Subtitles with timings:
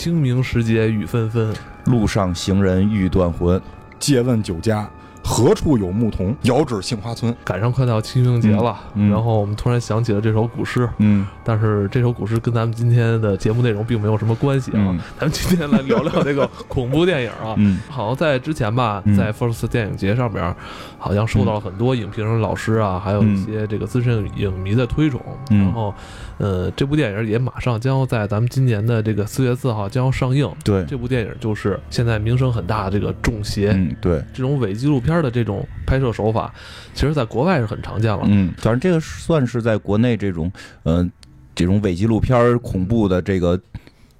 [0.00, 1.52] 清明时节雨纷纷，
[1.86, 3.60] 路上行人欲断魂。
[3.98, 4.88] 借问酒家。
[5.28, 6.34] 何处有牧童？
[6.42, 7.34] 遥指杏花村。
[7.44, 14.76] 赶上快到清明节了，嗯嗯然后我们突然想起了这首古诗，嗯但是这首古诗跟咱们今天的节目内容并没有什么关系啊。
[14.78, 17.54] 嗯咱们今天来聊聊这个恐怖电影啊。
[17.58, 20.54] 嗯好像在之前吧，嗯在 First 电影节上边，
[20.98, 25.20] 好像受到了很多影评人老师啊，还有一些这个资深影迷的推崇。
[25.50, 25.94] 嗯然后，
[26.38, 30.48] 呃，这部电影也马上将要在咱们今年的这个四月四号将要上映。
[30.64, 36.52] 对，这部电影就是现在名声很大的这个《中邪》，嗯对，这种伪纪录片的这种拍摄手法，
[36.94, 38.22] 其实在国外是很常见了。
[38.26, 40.50] 嗯，反正这个算是在国内这种
[40.82, 41.08] 呃
[41.54, 43.60] 这种伪纪录片恐怖的这个。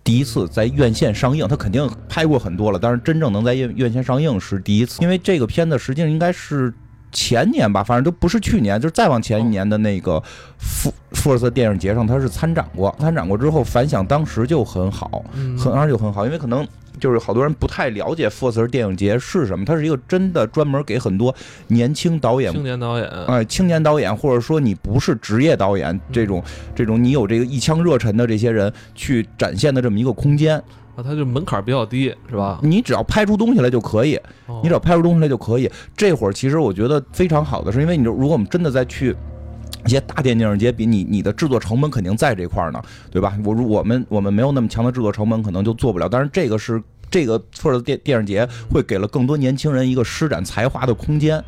[0.05, 5.03] 第一次在院线上映，他肯定拍过很多了，但是真正能在院院线上映是第一次。
[5.03, 6.73] 因为这个片子实际上应该是
[7.13, 10.23] 前年吧，反正都不是去年，就是再往前一年的那个
[10.57, 16.67] 富富尔瑟电影节上，他是参展过，参展过之后反响当时就很好，嗯，很当时就很好，因为可能
[16.99, 21.35] 就是好多人不太了解富尔瑟电影节是什么，它是一个真的专门给很多
[21.69, 26.43] 年轻导演青年导演，哎，青年导演，或者说你不是职业导演，这种
[26.75, 30.57] 这种你有这个一腔热忱的这些人去展现的这么一个空间，
[30.95, 32.59] 啊，它就门槛比较低，是吧？
[32.63, 35.71] 你只要拍出东西来就可以，哦你只要拍出东西来就可以。
[35.97, 39.15] 这会儿其实我觉得非常好的是，因为你如果我们真的再去。
[39.87, 43.39] 一些大电影节比你你的制作成本肯定在这块儿呢，对吧？
[43.45, 46.09] 我如我们我们没有那么强的制作成本，可能就做不了。
[46.09, 51.43] 但是这个是这个或者电电影节会给了更多年轻人一个施展才华的空间。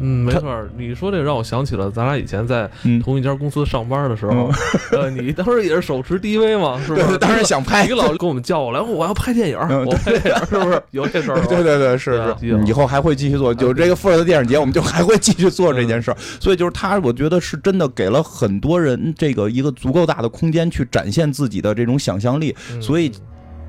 [0.00, 0.68] 嗯，没错儿。
[0.76, 4.50] 你说这个让我想起了咱俩以前在嗯同一家公司上班的时候，
[4.92, 7.06] 呃，你当时也是手持 DV 嘛，是不是？
[7.06, 11.40] 对，当时想拍你老跟我们叫过来，我要拍电影我拍电影，是不是有这事儿？
[11.46, 16.16] 对对对，是是以后还会继续做，有这个富尔的电影节，我们就还会继续做这件事儿。
[16.40, 22.54] 所以就是他，我觉得是真的给了很多人这个一个足够大的空间去展现自己的这种想象力。
[22.72, 23.10] 嗯所以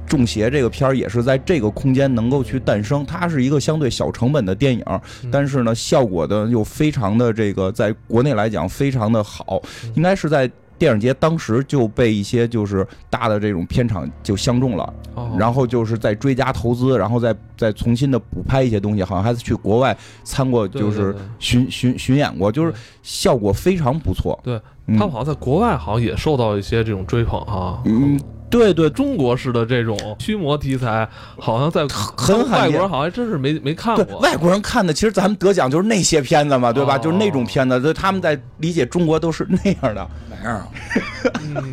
[0.09, 3.05] 中邪这个片儿也是在这个空间能够去诞生。
[3.05, 4.83] 它是一个相对小成本的电影，
[5.23, 10.51] 嗯但是呢，效果的又非常的这个，在国内来讲非常的好，嗯应该是在。
[10.79, 19.93] 电影节当时就被一些就是大的这种片场就相中了，哦然后就是在追加投资，然后再再重新的补拍一些东西，好像还是去国外
[20.23, 24.39] 参过，就是巡巡巡演过，就是效果非常不错。
[24.41, 24.55] 对
[24.87, 27.81] 嗯，他们好像在国外好像也受到一些这种追捧哈。
[27.83, 28.17] 嗯，
[28.49, 31.81] 对对，中国式的这种驱魔题材，好像在
[32.17, 34.19] 很罕见外国人好像还真是没没看对过。
[34.19, 36.95] 外国人看的，其实咱们得奖就是那些片子嘛，对吧？
[36.95, 40.67] 哦就是那种片子，就他们在理解中国都是那样的，哪样啊？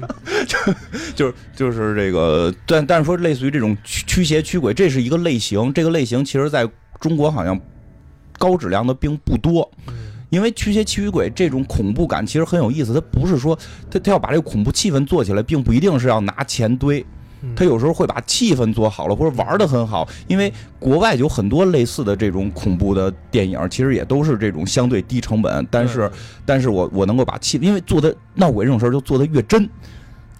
[0.46, 0.56] 就，
[1.14, 6.68] 就是就是这个，但但是说类似于这种驱驱邪驱鬼，这是一个类型，这个类型其实在
[7.00, 7.58] 中国好像
[8.38, 9.70] 高质量的并不多。
[9.88, 9.94] 嗯
[10.30, 13.58] 因为驱邪驱鬼这种恐怖感其实很有意思，它不是说
[13.90, 17.04] 它它要把这个恐怖气氛做起来，并不一定是要拿钱堆，
[17.42, 20.08] 嗯他有时候会把气氛做好了，或者玩的很好。
[20.26, 26.10] 因为国外有很多类似的这种恐怖的电影，其实也都是这种相对低成本，但是
[26.44, 29.70] 但是我我能够把气，因为做的闹鬼这种事儿就做的越真，嗯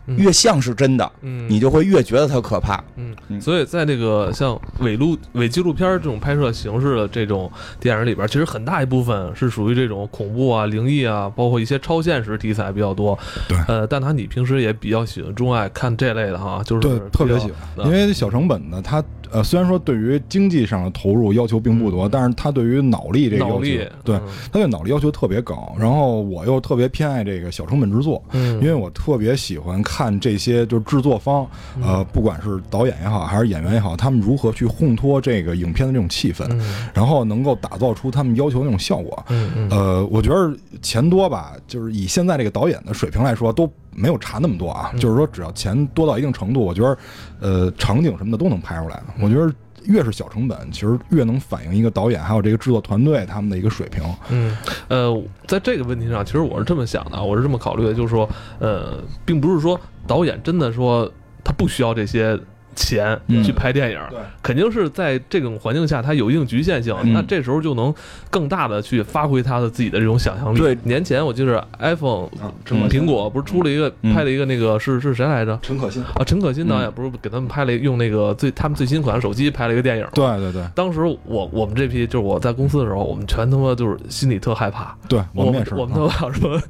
[0.07, 2.83] 越像是真的，嗯，你就会越觉得它可怕。
[2.97, 3.41] 嗯，嗯。
[3.41, 7.51] 所以在这个像伪录伪纪录片这种拍摄形式的这种
[7.81, 13.19] 电影里边，其实很大一部分是属于这种恐怖啊、灵异啊，包括一些超现实题材比较多。
[13.49, 13.59] 对。
[13.69, 19.03] 呃，但他你平时也比较喜欢钟爱看这类的哈，就是对，特别喜欢，因为小成本的，它
[19.33, 23.61] 呃虽然说对于经济上的投入要求并不多，嗯但是他对于脑力这个要求，
[24.05, 24.23] 对嗯，
[24.53, 25.75] 它对脑力要求特别高。
[25.79, 31.47] 然后我又特别偏爱这个小成本制作，嗯，因为我特别喜欢看这些就是制作方，
[31.83, 39.25] 呃，不管是导演也好，还是演员也好，他们如何去烘托这个影片的这种气氛，嗯然后能够打造出他们要求的那种效果。
[39.29, 44.91] 嗯嗯呃，我觉得钱多吧，就是以现在这个导演的水平来说，都没有差那么多啊。
[44.95, 46.97] 嗯就是说，只要钱多到一定程度，我觉得，
[47.41, 49.03] 呃，场景什么的都能拍出来。
[49.21, 49.53] 我觉得
[49.85, 54.03] 越是小成本，其实越能反映一个导演还有这个制作团队他们的一个水平。
[54.31, 54.57] 嗯，
[54.89, 58.29] 呃，在这个问题上，其实我是这么想的，我是这么考虑的，就是说，
[58.59, 61.11] 呃，并不是说导演真的说
[61.45, 62.39] 他不需要这些
[62.77, 63.43] 钱嗯。
[63.43, 64.19] 去拍电影，对。
[64.43, 67.13] 肯定是在这种环境下，它有一定局限性，嗯。
[67.13, 67.93] 那这时候就能
[68.31, 70.59] 更大的去发挥他的自己的这种想象力。
[70.59, 70.79] 对。
[70.85, 72.29] 年前我记得 iPhone
[72.65, 74.15] 苹果不是出了一个嗯。
[74.15, 75.59] 拍了一个那个是是谁来着？
[75.63, 80.11] 陈可辛，啊，陈可辛导演不是给他们拍了用那个最他们最新款手机拍了一个电影吗？
[80.15, 80.63] 对对对。
[80.75, 85.75] 当时我我们这批就是我在公司的时候，我们全他妈就是心里特害怕，对，我们也是。
[85.75, 86.61] 我们啊都想说，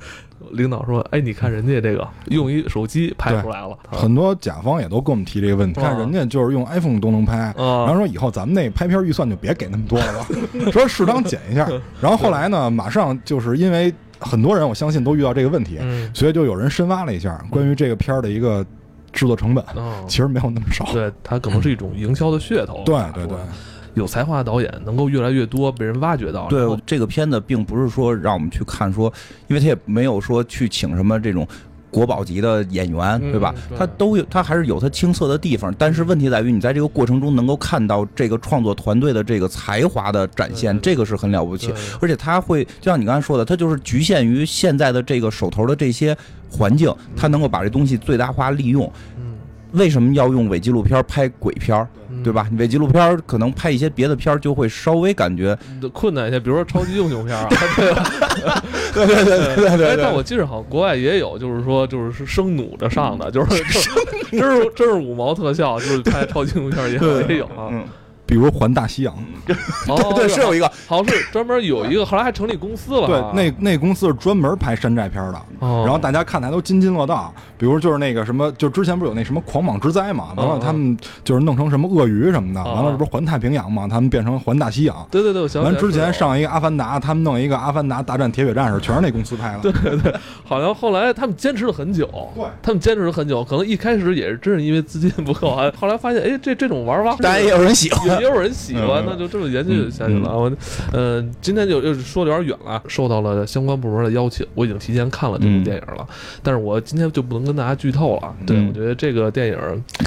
[0.53, 5.89] 领导说，哎，你看人家这个用一手机拍出来了，很多甲方也都跟我们提这个问题，啊。
[5.89, 10.27] 看人家就是用 iPhone 都能拍，然后啊，说以后咱们那拍片预算就别给那么多了吧，
[10.73, 11.69] 说适当减一下。
[12.01, 16.11] 然后后来呢，马上就是因为很多人我相信都遇到这个问题，嗯。
[16.15, 18.65] 所以就有人深挖了一下关于这个片儿的一个
[19.13, 20.85] 制作成本嗯，其实没有那么少。
[20.93, 22.83] 对，它可能是一种营销的噱头。
[22.85, 23.37] 对对对，
[23.97, 26.47] 有才华的导演能够越来越多被人挖掘到。
[26.49, 29.13] 对这个片子，并不是说让我们去看说，
[29.49, 31.47] 因为他也没有说去请什么这种。
[31.89, 33.55] 国宝级的演员，嗯对吧？
[33.71, 35.75] 对他都有，他还是有他青涩的地方。
[35.79, 41.73] 但是问题在于，你在这个过程中能够看到这个创作团队的这个才华的展现，这个是很了不起。
[41.99, 46.15] 而且他会，就像你刚才说的，他就是局限于现在的这个手头的这些
[46.51, 48.93] 环境，他能够把这东西最大化利用。
[49.17, 49.33] 嗯，
[49.73, 51.89] 为什么要用伪纪录片拍鬼片
[52.27, 52.45] 对吧？
[52.51, 58.13] 你为纪录片儿可能拍一些别的片儿就会稍微感觉，嗯困难一些，比如说超级英雄片儿啊， 对吧？
[58.93, 63.91] 对对对对对哎，但我记着好像国外也有，就是说就是是生弩着上的，就是就是
[64.33, 67.69] 真是真是五毛特效，就是拍超级英雄片儿也有也有啊。
[67.71, 67.85] 嗯，
[68.27, 69.15] 比如环大西洋，
[69.47, 69.57] 对，
[70.15, 73.07] 对，是有一个，好像是专门有一个，后来还成立公司了。
[73.07, 75.41] 对啊。，那那公司是专门拍山寨片的。
[75.61, 75.83] 哦。
[75.85, 85.07] 然后大家看的还都津津乐道，比如就是那个什么，就之前不是有那什么狂蟒之灾嘛，完了他们就是弄成什么鳄鱼什么的，嗯完了这不是环太平洋嘛，他们变成环大西洋。
[85.11, 89.61] 对对对，我想起完之前上一个阿凡达，他们弄一个阿凡达大战铁血战士，全是那公司拍的。
[89.61, 90.15] 对对对，
[90.45, 92.45] 好像后来他们坚持了很久，对。
[92.61, 98.16] 他们坚持了很久，可能一开始也是真是因为资金不够啊，后来发现哎这这种玩法大家也有人喜欢。
[98.21, 100.37] 也也有人喜欢，嗯那就这么延续下去了。
[100.37, 100.51] 我
[100.93, 106.07] 呃今天就又说的有点远了，受到了相关部门的邀请，我已经提前看了这部嗯电影了，
[106.43, 108.35] 但是我今天就不能跟大家剧透了。
[108.47, 109.59] 对嗯我觉得这个电影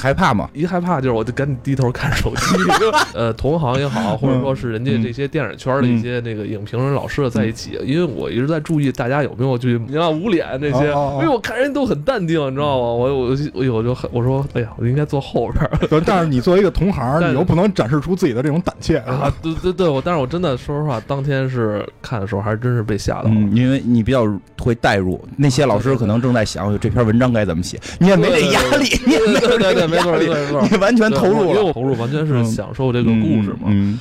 [0.02, 0.50] 害怕嘛？
[0.54, 2.56] 一害怕就是我就赶紧低头看手机，
[3.14, 12.86] 呃，同行也好，或者说是人家这些电影圈的一些那个影评人老师的在一起，因为我一直在注意大家有没有去你看捂脸这些，因为我看人都很淡定，你知道吗？
[12.90, 23.32] 我我我我就很我说，哎呀，我应该坐后边但是你作为一个同行， 但你又不能展示出自己的这种胆怯啊，对对对，我但是我真的说实话，当天是看的时候还真是被吓到了。
[23.32, 24.26] 嗯，因为你比较
[24.58, 31.48] 会代入，那些老师可能正在想这篇文章该怎么写，你也没这压力，你也没有对对对，这压力，没错，你完全投入了。
[31.50, 33.68] 因为我投入完全是享受这个故事嘛。
[33.68, 34.00] 嗯，嗯，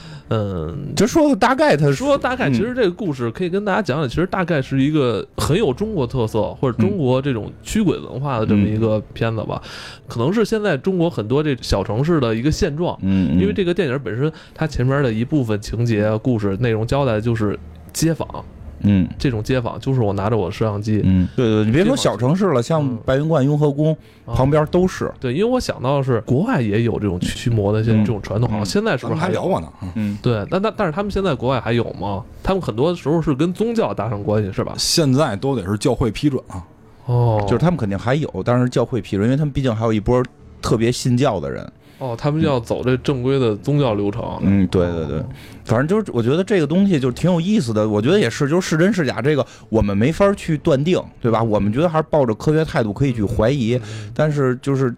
[0.94, 2.52] 就说个大概，他说大概，嗯。
[2.52, 9.62] 其实这个故事可以跟大家讲讲，其实大概是一个很有中国特色或者中国这种驱鬼文化的这么一个片子吧，
[10.06, 12.98] 可能是现在中国很多这小城市的一个现状。
[13.02, 17.58] 嗯，嗯因为这个电影本身，它前面的一部分情节、故事内容交代的就是
[17.92, 18.44] 街访，
[18.80, 25.12] 嗯这种街访就是我拿着我摄像机，嗯，对对，你别说小城市了，像嗯白云观、雍和宫啊旁边都是。
[25.20, 29.68] 对，因为我想到的是国外也有这种驱驱魔的一些嗯这种传统，好像嗯现在是不是还聊过呢。
[29.82, 32.22] 嗯嗯，对，但但但是他们现在国外还有吗？
[32.42, 34.74] 他们很多时候是跟宗教搭上关系，是吧？
[34.76, 36.64] 现在都得是教会批准啊。
[37.06, 40.22] 哦，就是他们肯定还有，但是教会批准，因为他们毕竟还有一波
[40.60, 41.72] 特别信教的人。
[41.98, 44.38] 哦，他们要走这正规的宗教流程。
[44.42, 45.22] 嗯，对对对，
[45.64, 47.88] 反正就是我觉得这个东西就挺有意思的。
[47.88, 51.42] 我觉得也是，就是是真是假，这个我们没法去断定，对吧？
[51.42, 54.94] 我们觉得还是抱着科学态度可以去怀疑，嗯但是就是。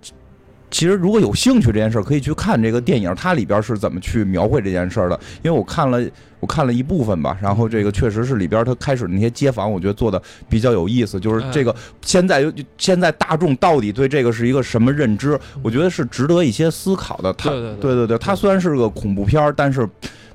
[0.71, 5.19] 其实，如果有兴趣这件事儿，可以去看这个电影，它里边是怎么去描绘这件事儿的。
[5.43, 6.01] 因为我看了，
[6.39, 11.19] 我看了一部分吧，然后这个确实是里边它开始那些街访，我觉得做的比较有意思。
[11.19, 17.33] 就是这个现在现在大众到底对这个是一个什么认知，我觉得是值得一些思考的。
[17.35, 19.89] 它对对对它虽然是个恐怖片儿，但是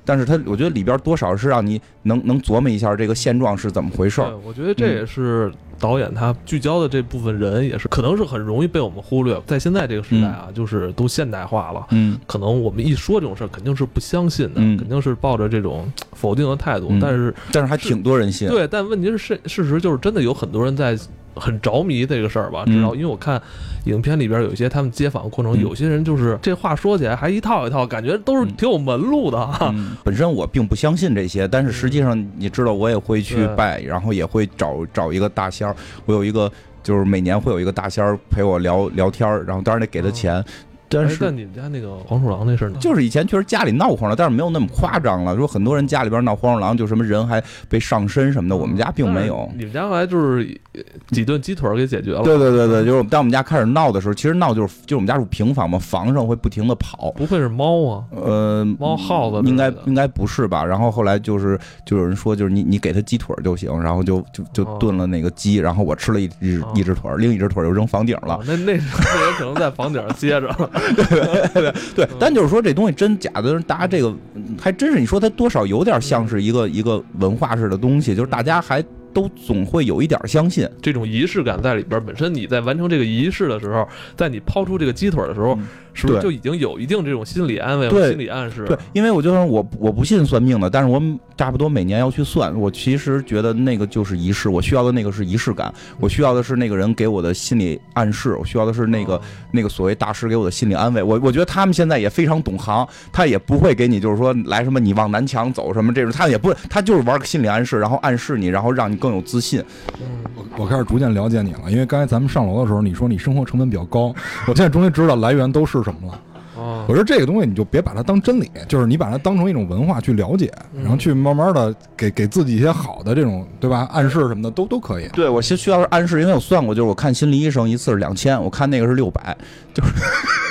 [0.04, 9.40] 但是它我觉得里边多少是让你能能琢磨一下这个现状是怎么回事儿。，我觉得这也是导演他聚焦的这部分人，也是可能是很容易被我们忽略。
[9.46, 11.86] 在现在这个时代啊，就是都现代化了。
[11.92, 16.88] 嗯可能我们一说这种事儿，肯定是不相信的，嗯肯定是抱着这种否定的态度。
[16.90, 18.48] 嗯但是，但是还挺多人信。
[18.50, 20.98] 对，但问题是事事实就是真的有很多人在
[21.36, 22.96] 很着迷这个事儿吧，嗯知道？
[22.96, 23.42] 因为我看
[23.84, 35.76] 影片里边有一些他们街访过程，嗯有些人就是这话说起来还一套一套，感觉都是挺有门路的本身我并不相信这些，但是实际上你知道，我也会去对拜，然后也会找找一个大仙儿。
[36.06, 36.52] 我有一个，
[36.84, 40.44] 就是每年会有一个大仙儿陪我聊聊天儿，然后当然得给他钱。
[40.88, 42.78] 但哎是但你们家那个黄鼠狼那事儿呢？
[42.80, 45.36] 就是以前确实家里闹哄了，但是没有那么夸张了。
[45.36, 49.50] 说很多人家里边闹黄鼠狼，就什么人还被上身什么的，我们家并没有。
[49.58, 57.12] 你们家后来就是呃几顿鸡腿儿给解决了，对对对对，就是当我们家开始闹的时候，其实闹就是就是我们家住平房嘛，房上会不停的跑。
[57.16, 58.04] 不会是猫啊？
[58.12, 60.64] 呃，猫耗子应该应该不是吧？
[60.64, 68.40] 然后后来就是就有人说，就是你你给它鸡腿儿就行，然后就就就哦炖了那个鸡，然后我吃了一只哦一只腿儿，另一只腿儿又扔房顶了啊。
[68.46, 70.48] 那那那人可能在房顶上接着，
[71.54, 80.68] 对对，但就是说这东西真假的，大家这个嗯还真是你说它多少有点像是一个一个文化式的东西，就是大家还都总会有一点相信。
[80.82, 82.04] 这种仪式感在里边。
[82.06, 88.66] 本身你在完成这个仪式的时候，在你抛出这个鸡腿的时候，嗯是不是就已经有一定这种心理安慰和对心理暗示？
[88.66, 91.02] 对，因为我就说我我不信算命的，但是我
[91.36, 92.54] 差不多每年要去算。
[92.60, 99.22] 我其实觉得那个就是仪式，我需要的那个是仪式感，我需要的是那个人给我的心理暗示，我需要的是那个、哦
[99.52, 101.02] 那个所谓大师给我的心理安慰。
[101.02, 109.64] 我我觉得他们现在也非常懂行，他也不会给你就是说来什么你往南墙走什么这种，他也不他就是玩个心理暗示，然后暗示你，然后让你更有自信。
[110.02, 114.14] 嗯我我开始逐渐了解你了，因为刚才咱们上楼的时候，你说你生活成本比较高，
[114.46, 116.20] 我现在终于知道来源都是什么了。
[116.58, 125.08] 哦我说这个东西你就别把它当真理，就是你把它当成一种文化去了解，嗯然后去慢慢的给给自己一些好的这种对吧暗示什么的都都可以。
[125.10, 129.36] 对我需需要是暗示，因为我算过，就是我看心理医生一次是两千，我看那个是六百，
[129.74, 129.92] 就是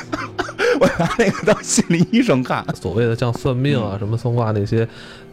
[0.79, 2.63] 我拿那个当心理医生看。
[2.75, 4.87] 所谓的像算命嗯啊、什么算卦那些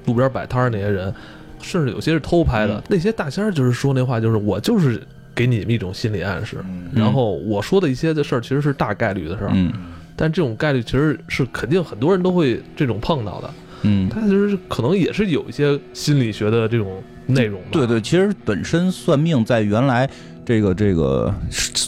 [0.06, 1.14] 路边摆摊儿那些人，
[1.62, 2.76] 甚至有些是偷拍的。
[2.76, 6.58] 嗯那些大仙儿就是说那话，就是我就是给你们一种心理暗示，
[6.94, 9.72] 然后我说的一些的事儿其实是大概率的事儿，嗯。
[10.16, 13.50] 但这种概率其实是肯定很多人都会这种碰到的。
[13.84, 17.60] 嗯，它其实可能也是有一些心理学的这种内容。
[17.72, 20.08] 对对，其实本身算命在原来
[20.46, 21.34] 这个这个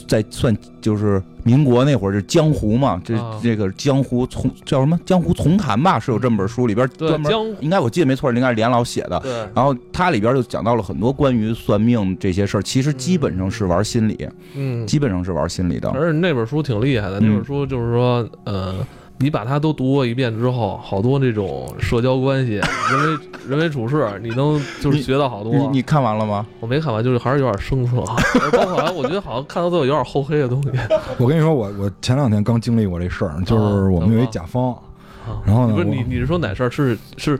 [0.07, 9.19] 在算就是民国那会儿是江湖嘛，这、啊这个江湖从叫什么江湖丛谈吧，是有这么本书里边专门，江应该我记得没错，应该是连老写的。
[9.19, 15.89] 对然后它里边就讲到了很多关于算命这些事儿，其实基本上是玩心理，嗯，基本上是玩心理的。
[15.89, 18.75] 而且那本书挺厉害的，嗯那本书就是说，呃，
[19.19, 22.53] 你把它都读过一遍之后，好多那种社交关系、
[22.91, 25.53] 人为人为处事，你能就是学到好多。
[25.53, 26.45] 你你看完了吗？
[26.59, 27.97] 我没看完，就是还是有点生涩，
[28.57, 30.69] 包括我觉得好像看到最后有点厚黑的东西。
[31.17, 36.69] 我跟你说，我我前两天刚经历过这事儿，就是我们有一甲方，啊然后不是你你是说哪事儿？
[36.69, 37.39] 是是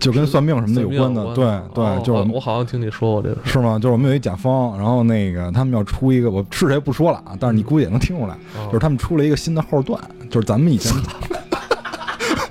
[0.00, 3.36] 就跟算命什么的有关的，对哦对，就是我好像听你说过这个。
[3.44, 3.78] 是吗？
[3.78, 10.92] 就是我们有一甲方，然后那个他们要出一个，我是谁不说了啊，但是你估计也能听出来，哦就是他们出了一个新的号段，就是咱们以前，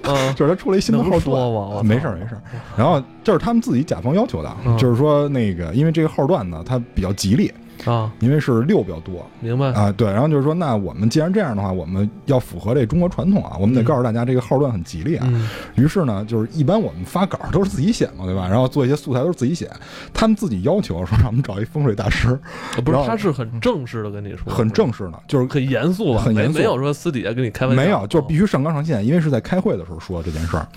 [0.04, 2.42] 嗯，就是他出了一新的号段，没事儿没事儿。
[2.78, 7.52] 然后这是他们自己甲方要求的，嗯就是说那个因为这个号段呢，它比较吉利，
[7.86, 9.68] 啊，因为是六比较多明白。
[9.74, 10.08] 啊，对。
[10.12, 15.26] 然后就是说，那我们既然这样的话，我们要符合这中国传统啊，我们得嗯告诉大家这个号段很吉利啊。
[15.30, 18.48] 嗯于是呢，就是一般我们发稿都是自己写嘛，对吧？
[18.48, 19.70] 然后做一些素材都是自己写，
[20.14, 22.38] 他们自己要求说让我们找一风水大师，
[22.84, 26.22] 不是然，后他是很正式的跟你说，很正式的，就是很严肃吧？
[26.22, 30.68] 很严肃没没有说私底下跟你开玩笑，没有，就是必须上纲上线，因为是在开会的时候说这件事儿，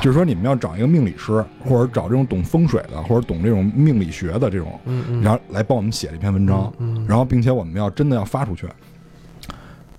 [0.00, 4.78] 就是说你们要找一个命理师，或者找这种懂风水的，或者懂这种命理学的这种，
[5.22, 8.66] 然后来帮我们写这篇文章，嗯，然后并且我们要真的要发出去。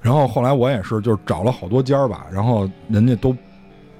[0.01, 3.33] 然后后来我也是，就是找了好多家儿吧，然后人家都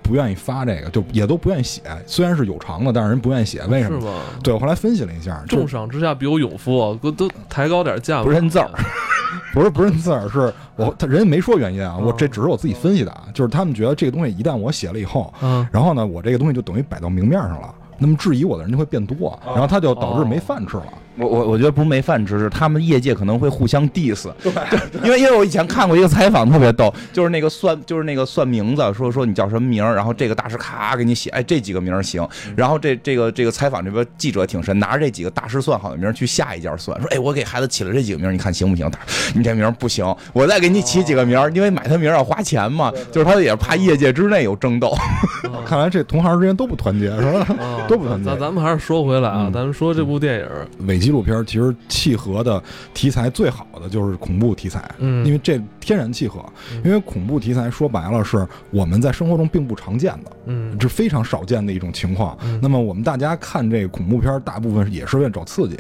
[0.02, 1.82] 不愿意发这个，就也都不愿意写。
[2.06, 4.02] 虽然是有偿的，但是人不愿意写，为什么？
[4.02, 4.14] 是吗？
[4.44, 8.70] 对我后来分析了一下，重赏之下必有勇夫啊，都都抬高点价嘛，不认字儿，
[9.54, 20.94] 不是不认字儿，是我他 人家没说原因啊，我哦这只是我自己分析的啊，就是他们觉得这个东西一旦我写了以后，嗯，然后呢，我这个东西就等于摆到明面上了，那么质疑我的人就会变多，然后他就导致没饭吃了。
[21.18, 24.28] 我我我觉得不是没饭吃，是他们业界可能会互相 diss。
[24.42, 24.52] 对，
[25.04, 38.90] 因为因为我以前看过一个采访特别逗，就是那个算就是那个算名字，说说你叫什么名儿，然后这个大师咔给你写，哎这几个名儿行，然后这这个这个采访这边记者挺神，拿着这几个大师算好的名儿去下一家算，说哎我给孩子起了这几个名儿，你看行不行？
[38.90, 40.04] 大师你这名儿不行，
[40.34, 44.96] 我再给你起几个名儿，因为买他名儿要花钱嘛，就是他也怕业界之内有争斗。
[45.66, 47.40] 看来这同行之间都不团结，是吧？
[47.60, 50.48] 啊都不团结咱咱们还是说回来啊，嗯咱们说这部电影，
[50.88, 52.62] 伪纪录片其实契合的
[52.94, 56.44] 题材最好的就是恐怖题材，嗯，因为这天然契合。
[56.84, 62.38] 因为恐怖题材说白了是我们在生活中并不常见的，嗯这是非常少见的一种情况。
[62.44, 65.78] 嗯那么我们大家看这个恐怖片，大部分也是为了找刺激。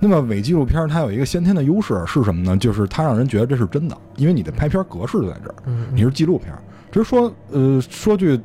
[0.00, 2.56] 那么伪纪录片它有一个先天的优势是什么呢？
[2.56, 6.52] 就是它让人觉得这是真的，因为你的拍片格式就在这儿，嗯你是纪录片。
[6.90, 8.40] 只是说，呃，说句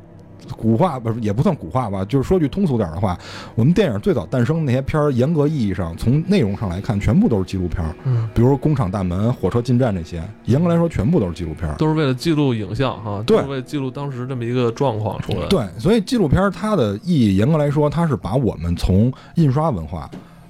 [0.55, 3.17] 古话不是也不算古话吧，就是说句通俗点的话，
[3.55, 7.95] 我们电影最早诞生的那些片儿，严格意义上从内容上来看，全部都是纪录片儿。
[8.05, 11.75] 嗯，比如说《工厂大门》《火车进站》这些，严格来说全部都是纪录片儿。
[11.77, 20.09] 都是为了记录影像哈，对为了记录当时这么一个状况出来。，对，所以纪录片儿它的意义，严格来说，它是把我们从印刷文化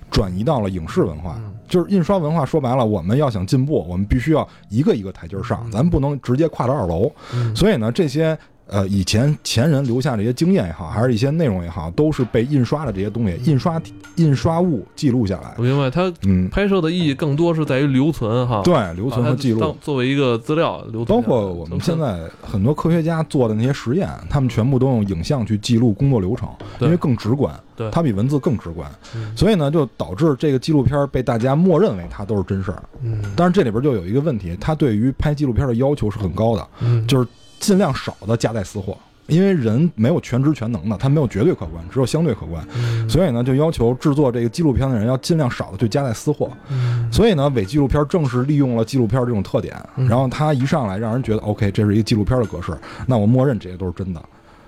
[0.09, 1.35] 转移到了影视文化。
[1.37, 7.11] 嗯就是印刷文化说白了，我们要想进步，我们必须要一个一个台阶儿上，咱不能直接跨到二楼。
[7.31, 8.35] 嗯所以呢，这些
[8.69, 13.81] 呃以前前人留下的一些经验也好，还是一些内容也好，都是被印刷的这些东西，印刷
[14.15, 15.63] 印刷物记录下来我。
[15.63, 19.75] 明白，它嗯，拍摄的意义更多是在于留存哈，对，留存和记录。
[19.81, 21.05] 作为一个资料留存。
[21.05, 26.47] 包括我们现在很多科学家做的那些实验，他们全部都用影像去记录工作流程，
[26.79, 32.83] 因为更直观，对它比文字更直观，嗯所以呢，就导致这个纪录片被大家默认为它都是真事儿。
[33.01, 37.27] 嗯但是这里边就有一个问题，它对于拍纪录片的要求是很高的，嗯，就是
[37.59, 38.97] 尽量少的夹带私货，
[39.27, 46.49] 因为人没有全知全能的，他没有绝对客观，只有相对客观，嗯所以呢，就要求制作这个纪录片的人要尽量少的去夹带私货。
[46.69, 52.75] 嗯所以呢，伪纪录片正是利用了纪录片这种特点，嗯然后它一上来让人觉得 OK，这是一个纪录片的格式，
[53.05, 54.21] 那我默认这些都是真的。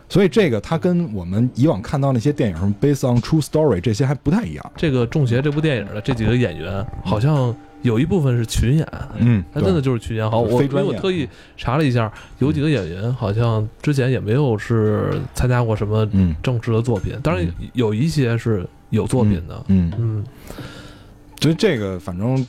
[0.10, 4.72] 所以这个它跟我们以往看到那些电影什么 based on true story 这些还不太一样。
[4.76, 10.30] 这个《中邪》这部电影的这几个演员，好像有一部分是群演，嗯他真的就是群演。
[10.30, 16.36] 好，我因为我特意查了一下，有几个演员好像之前也没有是参加过什么嗯。
[16.44, 19.64] 正式的作品，当然有一些是有作品的。
[19.68, 20.24] 嗯，嗯。
[21.40, 22.46] 所以这个反正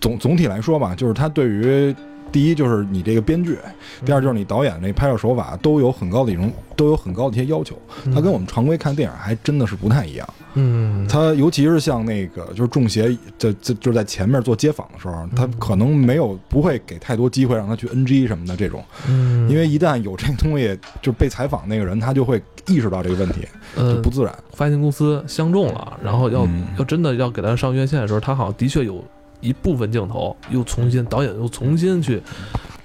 [0.00, 1.94] 总总体来说吧，就是他对于
[2.32, 3.58] 第一就是你这个编剧，
[4.04, 7.76] 第二就是你导演那拍摄手法都有很高的一种都有很高的一些要求，
[8.14, 10.28] 它跟我们常规看电影还真的是不太一样。
[10.54, 23.46] 嗯，它尤其是像那个就是中邪，这这就是在前面做街访的时候，他可能没有不会给太多机会让他去 NG 什么的这种，嗯，因为一旦有这个东西，就被采访那个人他就会意识到这个问题，
[23.76, 24.34] 就呃不，自然。
[24.52, 26.66] 发行公司相中了，然后要、嗯。
[26.78, 29.02] 要真的要给他上院线的时候，他好像的确有
[29.42, 32.22] 一部分镜头又重新导演又重新去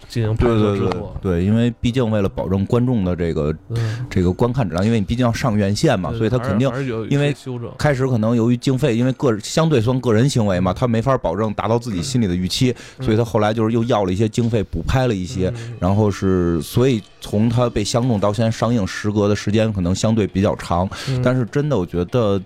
[0.10, 1.16] 进行拍对对对摄制作。
[1.22, 6.70] 对，因为毕竟为了保证观众的这个嗯，这个观看质量，因为你毕竟要上院线嘛，所以他肯定
[7.10, 7.36] 因为。
[7.78, 22.42] 开始可能由于经费，因为个人相对算个人行为嘛，他没法保证达到自己心里的预期，所以他后来就是又要了一些经费补拍了一些，嗯然后是所以从他被相中到现在上映，时隔的时间可能相对比较长，嗯但是真的我觉得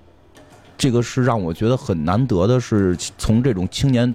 [0.82, 4.14] 这个是让我觉得很难得的是，从这种青年。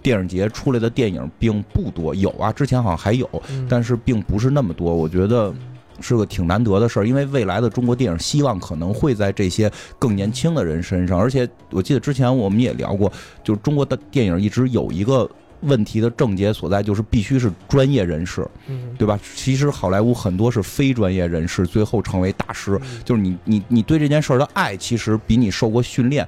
[0.00, 4.94] 电影节出来的电影并不多，有啊，之前好像还有，嗯但是并不是那么多。
[4.94, 5.50] 我觉得
[5.98, 13.10] 是个挺难得的事儿，因为未来的中国电影希望可能会在这些更年轻的人身上，而且我记得之前我们也聊过，
[13.42, 15.26] 就是中国的电影一直有一个
[15.64, 19.18] 问题的症结所在，就是必须是专业人士，嗯对吧？
[19.34, 26.26] 其实好莱坞很多是非专业人士，最后成为大师，就是你你你对这件事儿的爱，其实比你受过训练。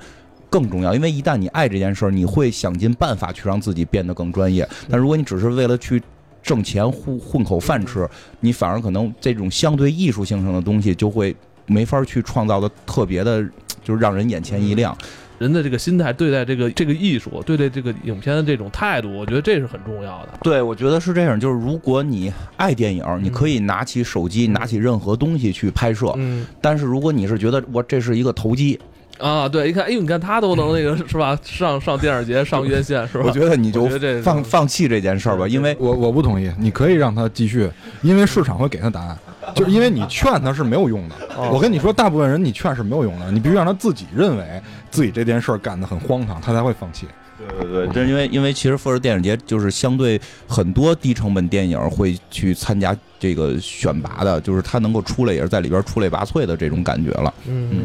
[0.49, 4.67] 更重要，因为一旦你爱这件事儿，你会想尽办法去让自己变得更专业。
[4.89, 6.01] 但如果你只是为了去
[6.41, 11.35] 挣钱混混口饭吃，你反而可能这种相对艺术性上的东西就会
[11.67, 13.45] 没法去创造的特别的，
[13.83, 14.97] 就是让人眼前一亮。
[15.39, 20.39] 人的这个心态对待这个这个艺术，对待这个影片的这种态度，我觉得这是很重要的。
[20.43, 26.13] 对，我觉得是这样，就是如果你爱电影，你可以拿起手机，嗯拿起任何东西去拍摄。
[26.17, 28.79] 嗯但是如果你是觉得我这是一个投机，
[29.19, 31.39] 啊，对，一看，哎呦，你看他都能那个是吧？
[31.43, 33.25] 上上电影节，上院线是吧？
[33.27, 33.89] 我觉得你就
[34.23, 37.71] 放放弃这件事儿吧，因为我我不同意，你可以让他继续，
[38.03, 39.19] 因为市场会给他答案，
[39.55, 41.15] 就是因为你劝他是没有用的。
[41.37, 47.07] 哦我跟你说，大部分人你劝是没有用的，你必须让他自己认为自己这件事儿干得很荒唐，他才会放弃。
[47.39, 57.33] 对对对，这是因为因为其实富士电影节就是相对很多低成本电影会去参加这个选拔的，就是它能够出来也是在里边出类拔萃的这种感觉了。
[57.47, 57.85] 嗯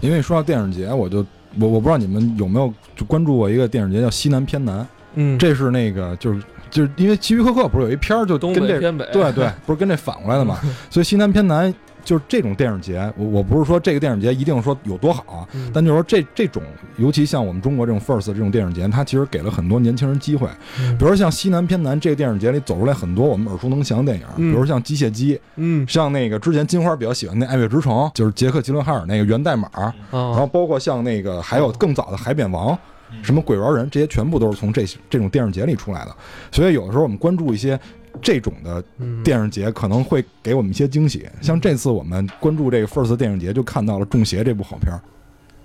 [0.00, 1.18] 因为说到电影节，我就
[1.58, 10.58] 我我不知道你们有没有就关注过一个电影节叫西南偏南，嗯，这是那个就是就是因为希区柯克不是有一片儿就东跟这北偏北，对对，不是跟这反过来的嘛？
[10.90, 11.72] 所以西南偏南
[12.04, 15.70] 就是这种电影节，我我不是说这个电影节一定说有多好啊，嗯。
[15.72, 16.62] 但就是说这这种，
[16.96, 20.48] 尤其像我们中国这种 First 这种电影节，它其实给了很多年轻人机会。
[20.78, 20.96] 嗯。
[20.98, 24.52] 比如说像西南偏南这个电影节里走出来很多我们耳熟能详的电影，嗯。
[24.52, 25.86] 比如像《机械姬》，嗯。
[25.88, 32.74] 像那个之前金花比较喜欢那《爱乐之城》，就是杰克吉伦哈尔那个源代码，然后啊，包括像那个还有更早的《海扁王》。
[33.20, 36.16] 什么鬼玩人，这些全部都是从这这种电影节里出来的，
[36.50, 37.78] 所以有的时候我们关注一些
[38.22, 41.26] 这种的嗯电影节可能会给我们一些惊喜。
[41.40, 45.00] 像这次我们关注这个 First 电影节，就看到了《中邪》这部好片儿。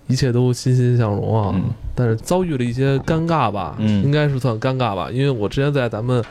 [0.08, 6.24] 一切都欣欣向荣啊，嗯但是遭遇了一些尴尬吧，嗯应该是算尴尬吧，因为我之前在咱们。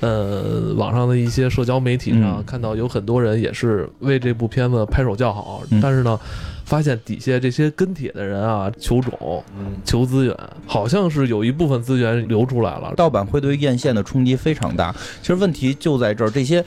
[0.00, 6.20] 呃，网上的一些社交媒体上嗯看到有很多人也是为这部片子拍手叫好，嗯但是呢，
[6.66, 9.42] 发现底下这些跟帖的人啊，求种、
[9.84, 12.92] 求资源，好像是有一部分资源流出来了。
[12.96, 14.92] 盗版会对院线的冲击非常大。
[15.22, 16.62] 其实问题就在这儿，这些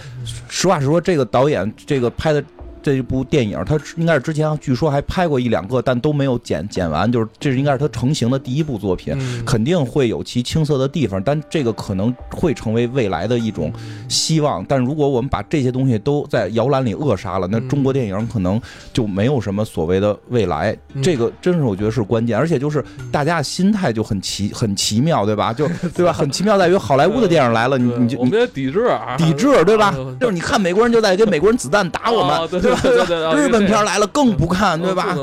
[0.47, 2.41] 实话实说，这个导演这个拍的
[2.81, 13.71] 这部电影，他应该是之前据说还拍过一两个，但都没有剪剪完，就是这是应该是他成型的第一部作品，嗯肯定会有其青涩的地方，但这个可能会成为未来的一种
[14.07, 14.63] 希望。
[14.65, 18.59] 但如果我们把这些东西都在摇篮里扼杀了，那嗯中国电影可能
[18.93, 20.75] 就没有什么所谓的未来。
[20.93, 25.53] 嗯这个真是我觉得是关键，而且就是大家的心态就很奇 很奇妙，对吧？
[25.53, 26.11] 就对吧？
[26.13, 29.95] 很奇妙在于好莱坞的电影来了，你你就你我们也抵制啊，抵制，对吧啊？
[30.19, 32.61] 就是你看美国人就在给美国人子弹打我啊们？
[32.75, 35.15] 对 对对啊日本片来了更不看，对吧？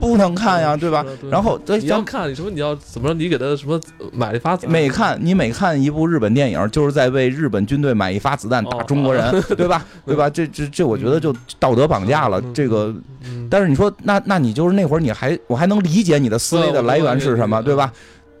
[0.00, 1.04] 不能看呀， 对吧？
[1.30, 2.50] 然后对你要看你什么？
[2.50, 3.14] 你要怎么着？
[3.14, 3.80] 你给他什么
[4.12, 4.72] 买了一发子弹？
[4.72, 9.84] 每看你每看一部日本电影，就是在为日本军队买一发子弹打哦中国人， 对吧？
[10.06, 10.28] 对吧？
[10.30, 12.52] 这这这，我觉得就道德绑架了嗯。
[12.54, 17.92] 这个，嗯，但是你说那那你就是那会儿你还我还能理解你的思维的来源是什么，对对吧？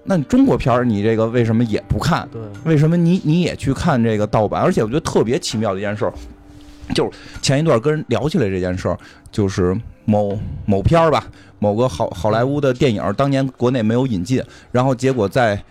[0.06, 2.28] 那你中国片儿你这个为什么也不看？
[2.30, 4.60] 对，为什么你你也去看这个盗版？
[4.62, 6.12] 而且我觉得特别奇妙的一件事儿，
[6.92, 8.98] 就是前一段跟人聊起来这件事儿，
[9.30, 11.24] 就是某某片儿吧，
[11.58, 15.62] 某个好好莱坞的电影，当年国内没有引进，然后结果在，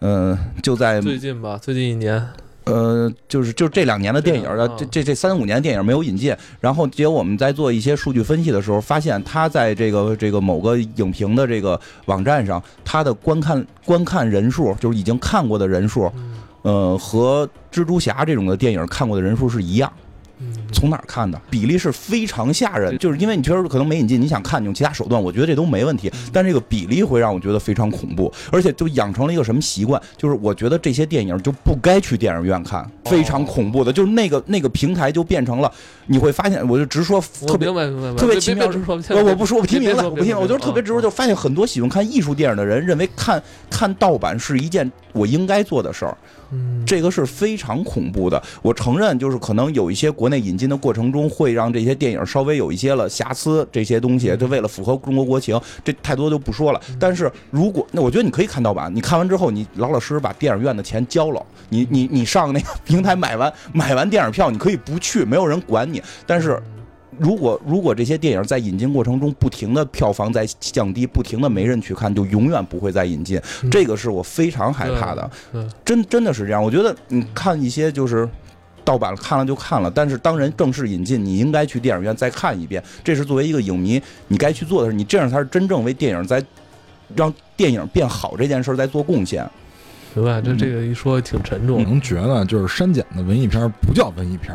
[0.00, 2.26] 嗯、就在最近吧，最近一年，
[2.64, 16.32] 呃，就是就是这两年的电影这两，呃这这这三五年的电影没有引进，然后结果我们在做一些数据分析的时候，发现它在这个这个某个影评的这个网站上，它的观看观看人数，就是已经看过的人数，嗯。
[16.62, 19.92] 呃，和蜘蛛侠这种的电影看过的人数是一样。
[20.38, 21.40] 嗯，从哪儿看的？
[21.50, 26.12] 比例是非常吓人，就是因为你确实可能没引进，你想看，你用其他手段，我觉得这都没问题。
[26.32, 35.72] 但这个比例会让我觉得非常恐怖，而且就养成了一个什么习惯，就是我觉得这些电影就不该去电影院看，非常恐怖的，就是那个那个平台就变成了，
[36.06, 38.68] 你会发现，我就直说特别特别别奇妙
[39.10, 46.16] 我我不说，我提名了，我不提名，我就是特别直说，就发现很多喜欢看艺术电影的人认为看看盗版是一件我应该做的事儿，
[46.52, 48.42] 嗯，这个是非常恐怖的。
[48.62, 56.80] 我承认，就是可能有一些国内引进的过程中，会让这些电影稍微有一些了瑕疵，这些东西，就为了符合中国国情，这太多就不说了。
[56.98, 66.02] 但是如果那我觉得你可以看盗版，你看完之后，你老老实实把电影院的钱交了，你你你上那个平台买完买完电影票，你可以不去，没有人管你。
[66.26, 66.62] 但是
[67.18, 73.40] 如果如果这些电影在引进过程中不停的票房在降低，不停的没人去看，就永远不会再引进。
[73.62, 75.30] 嗯这个是我非常害怕的。
[75.84, 76.62] 真真的是这样。
[76.62, 78.28] 我觉得你看一些就是
[78.84, 82.82] 盗版看了就看了，但是当人正式引进，你应该去电影院再看一遍。
[83.02, 86.44] 这是作为一个影迷你该去做的事，你这样才是真正为电影在
[87.14, 89.48] 让电影变好这件事儿在做贡献。
[90.14, 94.54] 明白，这嗯这个一说挺沉重的，能觉得就是删减的文艺片不叫文艺片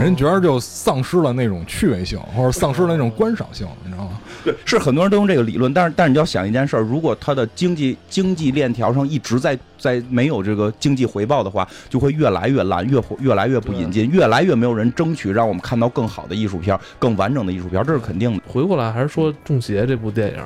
[0.00, 4.20] 人觉得就丧失了那种趣味性，或者丧失了那种观赏性，你知道吗？
[4.44, 18.42] 对，是很多人都用这个理论，但是但是你要想一件事儿，如果它的经济经济链条上一直在在没有这个经济回报的话，就会越来越烂，越越来越不引进，越来越没有人争取让我们看到更好的艺术片儿、更完整的艺术片儿，这是肯定的。
[18.46, 20.36] 回过来还是说《中邪》这部电影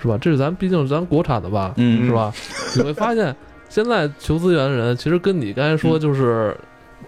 [0.00, 0.16] 是吧？
[0.18, 2.32] 这是咱毕竟是咱国产的吧，嗯是吧？
[2.76, 3.34] 你会发现，
[3.68, 6.56] 现在求资源的人其实跟你刚才说就是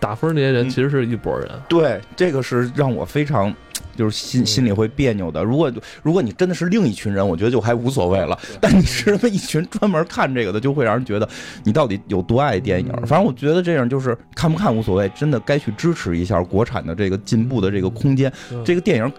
[0.02, 1.48] 打分那些人嗯其实是一拨人。
[1.68, 3.54] 对，这个是让我非常
[3.94, 5.44] 就是心嗯心里会别扭的。
[5.44, 8.36] 如果如果你真的是另一群人，我觉得就还无所谓了。
[8.60, 11.28] 但你是那么一群专门看这个的，就会让人觉得
[11.62, 12.92] 你到底有多爱电影。
[12.96, 18.32] 嗯反正我觉得这样就是看不看无所谓，真的该去支持一下国产的这个进步的这个空间。
[18.64, 19.12] 这个电影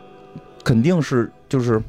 [0.66, 1.82] 肯定是就是。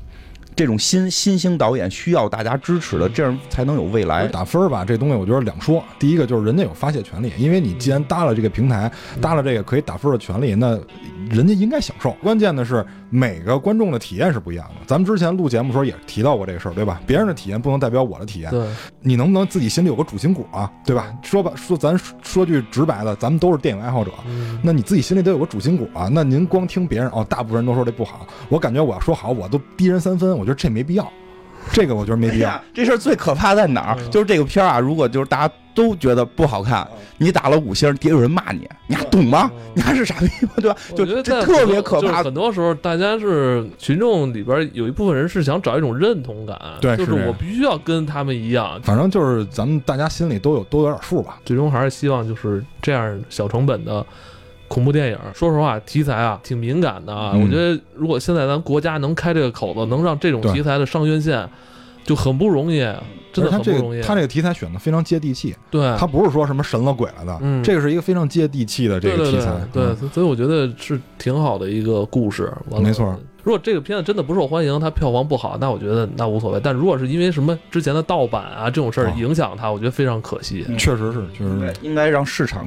[0.56, 4.26] 这种新新兴导演需要大家支持的，这样才能有未来。
[4.28, 5.82] 打分儿吧，这东西我觉得两说。
[5.98, 8.90] 第一个就是人家有发泄权利，因为你既然搭了这个平台，
[9.20, 10.78] 搭了这个可以打分的权利，那
[11.30, 12.12] 人家应该享受。
[12.22, 12.84] 关键的是
[13.16, 14.84] 每个观众的体验是不一样的。
[14.88, 17.00] 咱们之前录节目的时候也提到过这个事儿，对吧？
[17.06, 18.50] 别人的体验不能代表我的体验。
[18.50, 18.66] 对，
[18.98, 20.68] 你能不能自己心里有个主心骨啊？
[20.84, 21.14] 对吧？
[21.22, 26.08] 说吧，说咱说句直白的，咱们都是电影爱好者，嗯那你自己心里得有个主心骨啊。
[26.10, 31.08] 那您光听别人哦，大部分人都说这不好，我感觉我要说好，我都低人三分，我觉得这没必要。
[31.72, 32.50] 这个我觉得没必要。
[32.50, 33.96] 哎，这事儿最可怕在哪儿？
[34.00, 36.86] 嗯就是这个片儿啊，如果就是大家都觉得不好看，
[37.18, 39.50] 你打了五星，底下有人骂你，你还懂吗？
[39.54, 40.52] 嗯你还是傻逼吗？
[40.62, 40.76] 对吧？
[40.94, 42.22] 就我觉得在这特别可怕。
[42.22, 51.40] 很多时候，大家是群众里边有一部分人是想找一种认同感，就是我必须要跟他们一样，反正就是咱们大家心里都有都有点数吧。
[51.44, 54.06] 最终还是希望就是这样小成本的
[54.68, 55.18] 恐怖电影。
[55.34, 57.32] 说实话，题材啊挺敏感的啊。
[57.34, 61.48] 嗯我觉得如果现在咱国家能开这个口子，能让这种题材的上院线，
[62.04, 62.78] 就很不容易，
[63.32, 64.00] 真的他这很不容易。
[64.00, 69.50] 个他这个题材选的非常接地气，对，他不是说什么神了鬼了的，嗯这个是一个非常接地气的这个题材。
[69.72, 72.52] 对，嗯所以我觉得是挺好的一个故事。
[72.70, 73.18] 完了没错。
[73.42, 76.60] 如果这个片子真的不受欢迎，它票房不好，那我觉得那无所谓。
[76.62, 80.64] 但如果是因为什么之前的盗版啊这种事儿哦影响它，我觉得非常可惜。
[80.78, 81.74] 确实是，确实是。
[81.82, 82.66] 应该让市场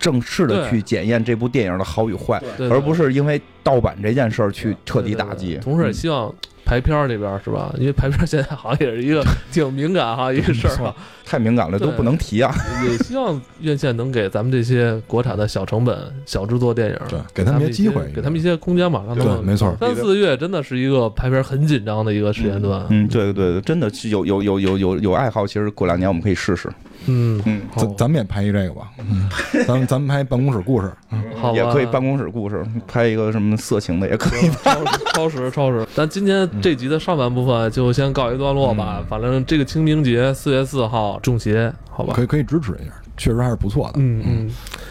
[0.00, 5.60] 正式的去检验这部电影的好与坏，而不是因为盗版这件事儿去彻底打击。
[5.62, 6.34] 同时也希望
[6.66, 7.72] 排片儿这边儿是吧？
[7.78, 12.52] 因为排片儿现在好像也是一个 挺敏感哈 一个事儿啊，太敏感了，都不能提啊。
[12.84, 19.74] 也希望院线能给咱们这些国产的小成本、小制作电影，对给他们一些机会给他们一些空间嘛，让他对，们没错。
[19.78, 22.84] 三四月真的是一个排片很紧张的一个时间段。
[22.90, 26.68] 嗯，对对对，真的是有有有有有有爱好，其实过两年我们可以试试。
[27.06, 29.28] 嗯，嗯，咱咱们也拍一这个吧，嗯，
[29.66, 30.92] 咱们咱们拍办公室故事，
[31.36, 34.50] 好吧也可以办公室故事，拍一个什么色情的也可以。
[34.50, 35.86] 超超时超时。
[35.94, 39.04] 咱今天这集的上半部分就先告一段落吧。
[39.08, 42.22] 反正这个清明节四月四号中邪，好吧可？
[42.22, 43.94] 以可以支持一下，确实还是不错的。
[43.96, 44.50] 嗯嗯，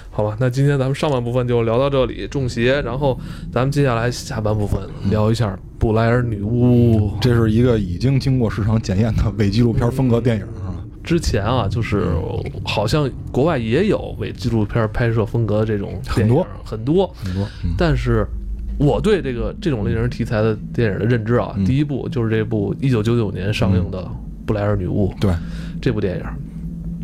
[0.09, 3.19] 好吧，那今天咱们上半部分就聊到这里，中邪，然后
[3.51, 7.11] 咱们接下来下半部分聊一下布莱尔女巫。
[7.19, 10.64] 这是一个已经经过市场检验的伪纪录片风格电影啊。
[11.05, 12.07] 之前啊，就是
[12.65, 16.45] 好像国外也有伪纪录片拍摄风格的这种很多。
[16.63, 18.25] 很多，很多，嗯，但是
[18.79, 21.63] 我对这个这种类型题材的电影的认知啊，嗯。
[21.63, 23.99] 第一部就是这部一九九九年上映的
[24.45, 25.31] 《布莱尔女巫》对。
[25.79, 26.25] 这部电影。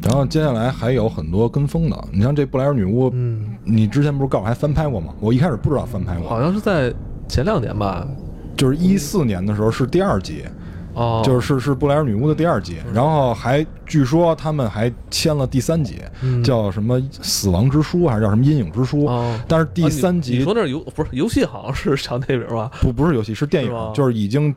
[0.01, 5.13] 然后接下来还有很多跟风的，你像这布莱尔女巫，嗯，你之前不是告诉我还翻拍过吗？
[5.19, 6.91] 我一开始不知道翻拍过，好像是在
[7.27, 8.07] 前两年吧。
[8.57, 10.43] 就是一四年的时候是第二集，
[11.01, 16.43] 哦，就是是是布莱尔女巫的第二集，然后还据说他们还签了第三集，嗯。
[16.43, 19.05] 叫什么死亡之书还是叫什么阴影之书？
[19.05, 22.69] 哦，但是第三集你你集说那是游不是游戏，好像是叫那名吧？
[22.81, 24.53] 不不是游戏是电影是吗，就是已经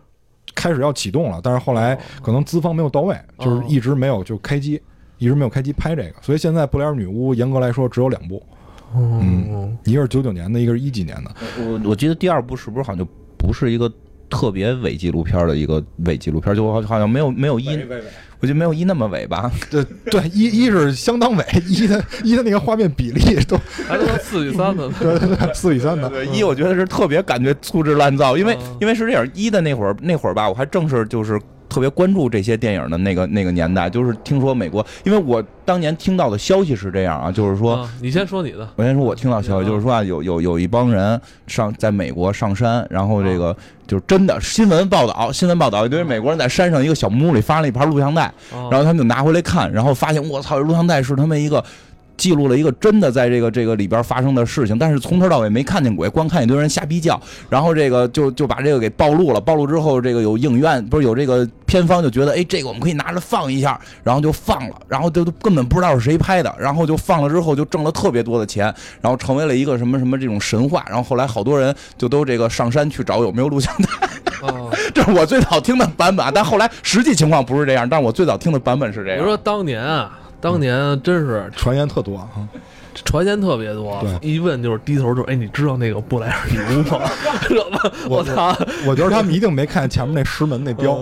[0.55, 3.45] 开始要启动了，但是后来可能资方没有到位，哦。
[3.45, 4.81] 就是一直没有就开机，
[5.19, 8.43] 一直没有开机拍这个，所以现在布莱尔女巫严格来说只有两部，
[8.95, 11.35] 嗯，一个是九九年的，一个是一几年的。
[11.59, 13.91] 我我记得第二部是不是好像就不是一个
[14.35, 17.69] 特别伪纪录片的一个伪纪录片，就好好像没有没有一，
[18.41, 19.49] 我觉得没有一那么伪吧。
[19.71, 24.91] 对对，一一是相当伪，一的一的那个画面比例都还是四比三的。
[25.01, 31.41] 对对对四比三的，对一，我觉得是特别感觉粗制滥造，因为嗯因为是这样，一的那会儿那会儿吧，我还正是就是
[31.75, 37.75] 特别关注这些电影的那个那个年代，就是听说美国，因为我当年听到的消息是这样啊，就是说。
[37.75, 38.69] 啊你先说你的。
[38.77, 43.57] 我先说，我听到消息就是说啊，有有有一帮人上在美国上山，然后这个
[43.89, 51.65] 就是真的新闻报道，新闻报道，一堆美国人在山上一个小木屋里发了一盘录像带，然然后他们就拿回来看，然后发现我操，这录像带是他们一个
[52.17, 73.89] 记录了一个真的在这个这个里边发生的事情，但是从头到尾没看见鬼，光看一堆人瞎逼叫，然后这个就就把这个给暴露了，暴露之后，这个有影院不是有这个片方就觉得，哎，这个我们可以拿着放一下，然后就放了，然后就就根本不知道是谁拍的，然后就放了之后就挣了特别多的钱，然后成为了一个什么什么这种神话，然后后来好多人就都这个上山去找有没有录像带。
[74.47, 79.19] 啊，这是我最早听的版本啊，但后来实际情况不是这样，但是我最早听的版本是这样。
[79.19, 82.29] 比如说当年啊，当年真是传言特多啊。
[83.05, 87.01] 传言特别多，一问就是低头就是，哎，你知道那个布莱尔女巫吗？
[88.09, 88.57] 我操！
[88.87, 90.93] 我觉得他们一定没看见前面那石门那标，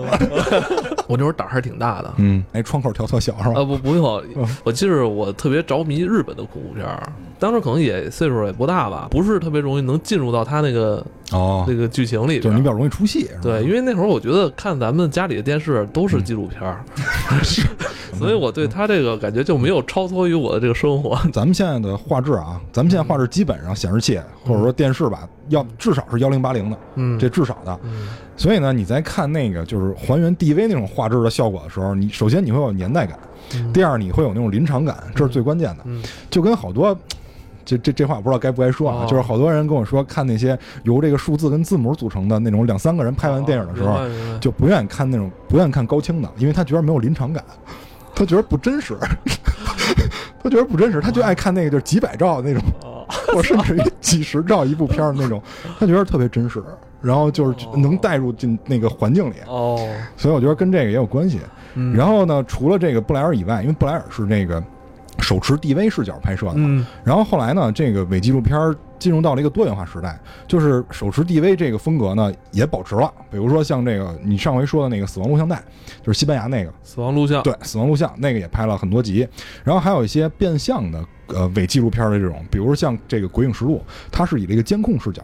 [1.07, 2.11] 我那会儿胆儿还挺大的。
[2.17, 3.61] 嗯，哎，窗口调特小是吧？
[3.61, 4.23] 啊不不用，
[4.63, 7.03] 我记着我特别着迷日本的恐怖片儿，
[7.37, 12.41] 当时可能也岁数也不大吧，不是特别容易能进入到他那个哦那，个剧情里边。
[12.41, 16.83] 就是你比较容易出戏，对，因为那会儿我觉得看咱们家里的电视都是纪录片儿，
[18.17, 21.17] 所以我对他这个感觉就没有超脱于我的这个生活。
[21.31, 27.79] 咱们现在的画质啊，咱们现在画质基本上显示器或者说电视吧，要至少是幺零八零的，嗯，这至少的。
[27.83, 33.17] 嗯所以呢，你在看那个就是还原 DV 那种画质的效果的时候，你首先你会有年代感，
[33.55, 35.83] 嗯第二你会有那种临场感，这是最关键的。
[35.85, 36.97] 嗯就跟好多。
[37.65, 43.99] 这这这话不知道该不该说啊，哦就是好多人跟我说，看那些由这个数字跟字母组成的那种两三个人拍完电影的时候，
[44.41, 47.41] 就不愿意看那种不愿意看高清的，因为他觉得没有临场感，
[48.15, 48.95] 他觉得不真实，
[50.43, 53.05] 他觉得不真实，他就爱看那个就是几百兆那种，哦。
[53.27, 55.41] 或者甚至于几十兆一部片儿那种，
[55.79, 56.63] 他觉得特别真实，
[57.01, 59.77] 然后就是能带入进那个环境里，哦，
[60.15, 61.39] 所以我觉得跟这个也有关系。
[61.75, 61.93] 嗯。
[61.95, 64.63] 然后呢，除了这个布莱尔以外，因为布莱尔是那个
[65.19, 73.11] 手持 DV 视角拍摄的，嗯然后后来呢，这个伪纪录片儿进入到了一个多元化时代，就是手持 DV 这个风格呢也保持了。
[73.29, 75.61] 比如说像这个你上回说的那个死亡录像带，
[76.01, 79.27] 就是西班牙那个，死亡录像，对，死亡录像那个也拍了很多集。
[79.63, 85.21] 然后还有一些变相的呃伪纪录片的这种，比如像这个《鬼影实录》，它是以这个监控视角。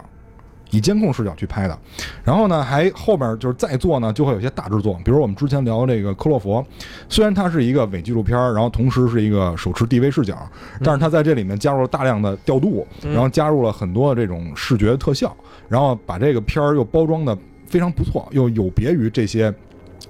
[0.70, 1.78] 以监控视角去拍的，
[2.22, 6.64] 然后呢，还后边就是再做呢，就会有些大制作，比如我们之前聊这个科洛佛，
[7.08, 10.36] 虽然它是一个伪纪录片，然后同时是一个手持 DV 视角，
[10.82, 15.36] 但是它在这里面加入了大量的调度，嗯然后加入了很多的这种视觉特效，
[15.68, 19.52] 然后把这个片儿又包装的非常不错，又有别于这些。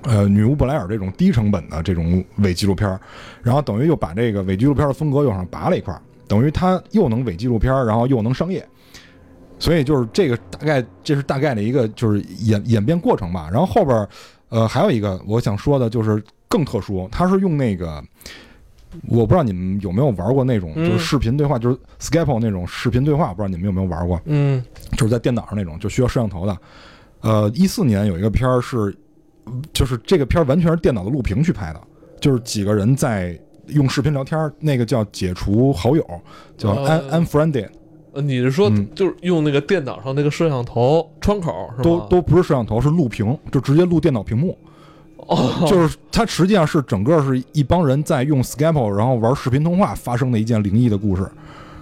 [0.05, 2.99] 呃，女巫布莱尔这种低成本的这种伪纪录片儿，
[3.42, 8.66] 然后等于又把这个伪纪录片的风格又往上拔了一块儿，等于它又能伪纪录片儿，然后又能商业，
[9.61, 13.49] 所以就是这个大概这是大概的一个就是演演变过程吧。
[13.53, 14.09] 然后后边
[14.49, 18.03] 呃还有一个我想说的就是更特殊，它是用那个。
[19.07, 24.20] 我不知道你们有没有玩过那种，嗯就是视频对话，就是 Skype 那种视频对话，不知道你们有没有玩过？
[24.25, 24.61] 嗯
[24.96, 26.59] 就是在电脑上那种，就需要摄像头的。
[27.20, 28.92] 呃，一四年有一个片儿是，
[29.73, 31.81] 就是这个片儿完全是电脑的录屏去拍的，
[32.20, 36.05] 就是几个人在用视频聊天儿，那个叫解除好友，
[36.59, 37.68] 叫哦 un unfriended，
[38.12, 41.83] 呃你是说嗯就是用那个电脑上那个摄像头窗口是吧？
[41.85, 44.57] 都都不是摄像头，是录屏，就直接录电脑屏幕。
[45.16, 51.25] 哦，就是它实际上是整个是一帮人在用 Skype 然后玩视频通话发生的一件灵异的故事。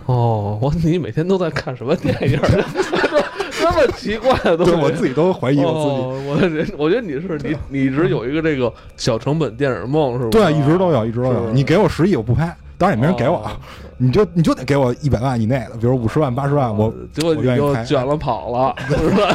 [0.06, 2.64] 哦，我你每天都在看什么电影儿？
[3.60, 4.72] 这么奇怪的东西。
[4.72, 5.96] 对我自己都怀疑我自己。
[5.96, 10.30] 哦、我的人，我觉得你是你，你一直有一个这个小成本电影梦，是吧？
[10.30, 11.46] 对，一直都有，一直都有。
[11.46, 13.50] 是你给我十亿，我不拍，当然也没人给我，哦
[14.00, 18.74] 你就你就得给我一百万以内的，比如五十万、八十万，我结果你就我愿意拍卷了跑了？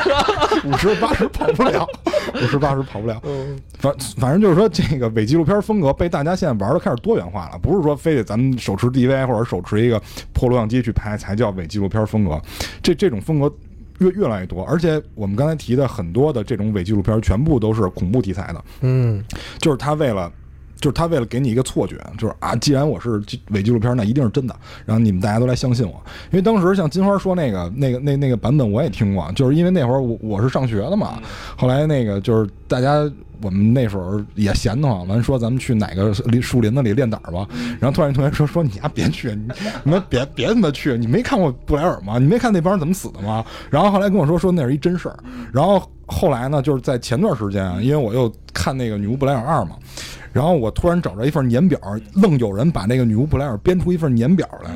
[0.63, 1.86] 五十八十跑不了，
[2.36, 3.19] 五十八十跑不了。
[3.25, 10.01] 嗯反反正就是说，这个伪纪录片风格被大家现在玩的开始多元化了，不是说非得咱们手持 DV 或者手持一个
[10.32, 12.41] 破录像机去拍才叫伪纪录片风格，
[12.82, 13.53] 这这种风格
[13.99, 19.21] 越越来越多，而且我们刚才提的很多的这种伪纪录片全部都是恐怖题材的，嗯
[19.60, 20.32] 就是他为了。
[20.84, 24.54] 就是他为了给你一个错觉，就是啊，既然我是纪伪纪录片，那一定是真的，
[24.86, 25.93] 然后你们大家都来相信我。
[26.30, 31.22] 因为当时像金花说那个那个那那个版本我也听过，就是因为那会儿我我是上学的嘛，
[31.56, 33.10] 后来那个就是大家
[33.41, 37.48] 我们那时候也闲得慌，完说咱们去哪个林树林子里练胆儿吧。
[37.80, 39.50] 然后突然一同学说说你丫别去，你
[39.86, 42.19] 你们别别他妈去，你没看过布莱尔吗？
[42.19, 43.46] 你没看那帮人怎么死的吗？
[43.69, 45.17] 然后后来跟我说说那是一真事儿。
[45.54, 49.78] 然后后来呢，就是在前段时间啊，因为我又看那个《女巫布莱尔二》嘛。
[50.34, 51.80] 然后我突然找着一份年表，
[52.15, 54.72] 愣有人把那个女巫布莱尔编出一份年表来，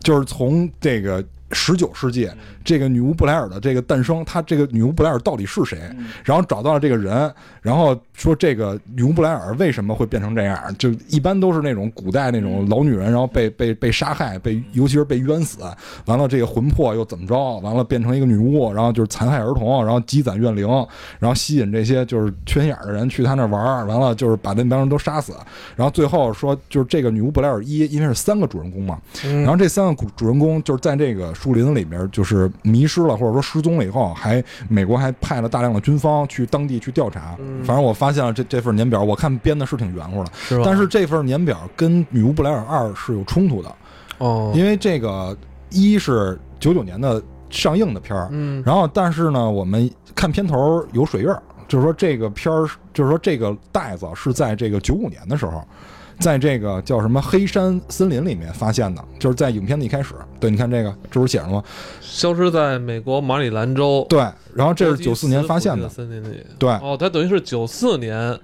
[0.00, 2.30] 就是从这个十九世纪
[2.64, 5.78] 这个女巫布莱尔的这个诞生，她这个女巫布莱尔到底是谁？
[6.24, 7.32] 然后找到了这个人，
[7.62, 10.58] 然后说这个女巫布莱尔为什么会变成这样？
[10.76, 15.58] 就一般都是那种古代那种老女人，然后被被被杀害，被尤其是被冤死，
[16.04, 17.58] 完了这个魂魄又怎么着？
[17.60, 20.66] 完了变成一个女巫，然后就是残害儿童，然后积攒怨灵，
[21.18, 25.32] 然后吸引这些就是缺心眼儿的人去她那玩儿，完了就是把那帮人都杀死，
[25.74, 37.36] 然后最后说就是这个女巫布莱尔一，因为是三个主人公嘛，嗯然后这三个主主人公就是在这个树林里面就是迷失了，或者说失踪了以后，还美国还派了大量的军方去当地去调查。
[37.38, 40.62] 嗯反正我发现了这这份年表，我看编的是挺圆乎的，是吧？
[40.64, 43.72] 但是这份年表跟《女巫布莱尔二》是有冲突的，
[44.18, 45.36] 哦，因为这个
[45.70, 55.62] 一是九九年的上映的片儿，嗯然后但是呢，我们看片头有水印儿，就是说这个片儿，就是说这个袋子是在这个九五年的时候，
[56.18, 60.14] 在这个叫什么黑山森林里面发现的，就是在影片的一开始。
[60.40, 61.62] 对，你看这个，这不是写着吗？
[62.00, 64.20] 消失在美国马里兰州，对，
[64.54, 66.44] 然后这是九四年发现的，森林里。
[66.58, 68.38] 对哦，他等于是九四年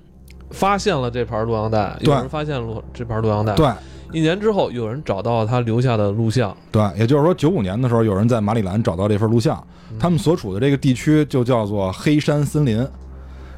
[0.51, 3.55] 发现了这盘录像带，有人发现录这盘录像带。
[3.55, 3.69] 对
[4.13, 6.57] 一年之后，有人找到了他留下的录像。
[6.71, 9.57] 对，也就是说九五年的时候，有人在马里兰找到这份录像，
[9.91, 12.87] 嗯他们所处的这个地区就叫做黑山森林。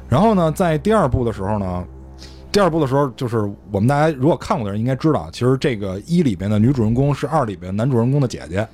[0.09, 1.83] 然后呢，在第二部的时候呢，
[2.51, 8.67] 第二部的时候，就是我们大家如果看过的人应该知道，其实这个一里边的女主人公是二里边男主人公的姐姐，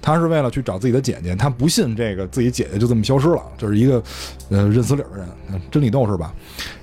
[0.00, 4.02] 她是为了去找自己的姐姐，她不信这个自己姐姐就这么消失了，就是一个
[4.50, 6.32] 呃认死理儿的人，呃真理斗士吧。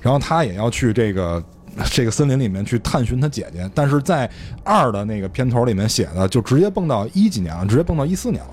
[0.02, 1.44] 然后她也要去这个。
[1.90, 4.30] 这个森林里面去探寻她姐姐，但是在
[4.62, 8.50] 二的那个片头里面写的，就直接蹦到一几年了，直接蹦到一四年了，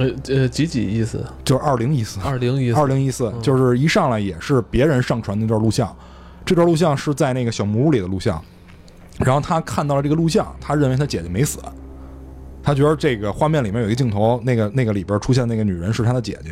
[0.00, 1.24] 呃呃，几几意思？
[1.42, 2.20] 就是二零一四。
[2.20, 2.78] 二零一四。
[2.78, 5.96] 二零一四，就是一上来也是别人上传那段录像，
[6.44, 8.42] 这段录像是在那个小木屋里的录像，
[9.18, 11.58] 然后他看到了这个录像，他认为他姐姐没死，
[12.62, 16.50] 他觉得这个画面里面有一个镜头，那个那个里边出现那个女人是他的姐姐，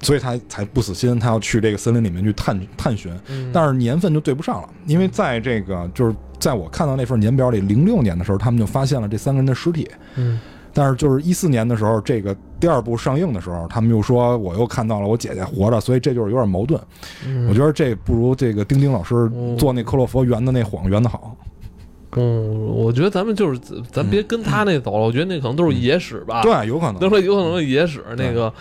[0.00, 3.12] 所以他才不死心，他要去这个森林里面去探探寻，
[3.52, 10.38] 但是年份就对不上了，因为在这个就是在我看到那份年表里，零六年的时候他们就发现了这三个人的尸体，嗯。
[10.74, 16.80] 但是就是一四年的时候，这个第二部上映的时候，他们又说我又看到了我姐姐活着，所以这就是有点矛盾。
[17.26, 21.36] 嗯我觉得这不如这个丁丁老师做那克洛佛圆的那谎圆的好。
[22.12, 23.58] 嗯，我觉得咱们就是
[23.90, 28.52] 咱别跟他那走了，我觉得那可能都是野史吧。，对，有可能都说有可能是野史那个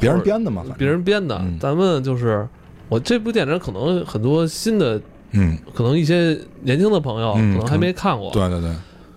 [0.00, 1.56] 别人编的嘛，别人编的嗯。
[1.60, 2.44] 咱们就是
[2.88, 8.32] 我这部电影可能很多新的，嗯，可能一些年轻的朋友可嗯能还没看过。
[8.32, 8.70] 对对对，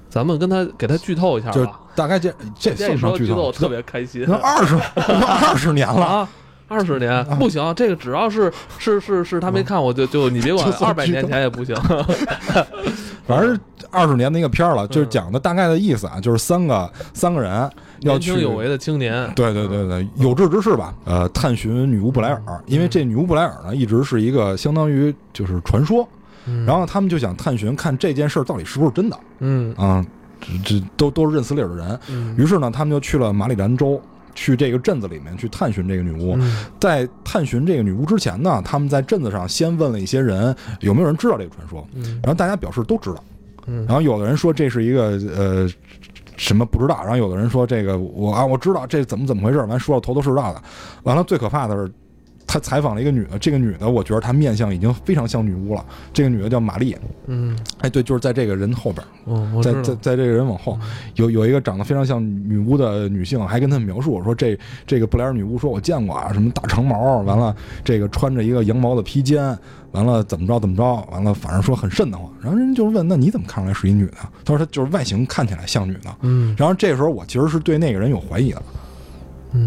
[0.09, 1.79] 咱们跟他给他剧透一下就吧。
[1.95, 4.25] 大概这这这算不上剧透说剧透我，特别开心。
[4.27, 6.29] 那二十二十年了，啊！
[6.69, 11.73] 二十年不行，这个只要是是是是他没看，我就就你别管 二百年前也不行。
[13.25, 17.51] 反正二十年的一个片儿了，就是讲的大概的意思啊，就是三个三个人
[18.01, 26.07] 要年去轻有为的青年，对对对对，有志之士吧，呃，探寻女巫布莱尔，因为这女巫布莱尔呢，一直是一个相当于就是传说，
[26.47, 26.65] 嗯。
[26.65, 29.19] 然后他们就想探寻看这件事儿到底是不是真的。
[29.39, 29.73] 嗯。
[29.75, 30.05] 啊，
[30.39, 32.35] 这这都都是认死理儿的人，嗯。
[32.37, 34.01] 于是呢，他们就去了马里兰州。
[34.39, 36.63] 去这个镇子里面去探寻这个女巫，嗯。
[36.79, 42.19] 在探寻这个女巫之前呢，他们在镇子上先问了一些人有没有人知道这个传说，嗯。
[42.21, 43.23] 然后大家表示都知道，
[43.65, 43.83] 嗯。
[43.87, 45.67] 然后有的人说这是一个呃
[46.35, 50.61] 什么不知道，然后有的人说这个我啊我知道这怎么怎么回事，完说的头头是道的，
[51.01, 51.91] 完了最可怕的是。
[52.57, 55.85] 他采访了一个女的，这个女的，我觉得她面相已经非常像女巫了。
[56.11, 56.95] 这个女的叫玛丽，
[57.27, 60.79] 嗯哎，对，就是在这个人后边，哦，在，在在这个人往后，
[61.15, 69.55] 有有一个长得非常像女巫的女性，还跟他们描述我说这这个布莱尔女巫说我见过啊，什么大长毛，完了这个穿着一个羊毛的披肩，
[69.91, 72.27] 完了怎么着怎么着，完了反正说很瘆得慌。
[72.41, 74.17] 然后人就问那你怎么看出来是一女的？
[74.43, 76.15] 他说她就是外形看起来像女的。
[76.21, 78.86] 嗯然后这时候我其实是对那个人有怀疑的，嗯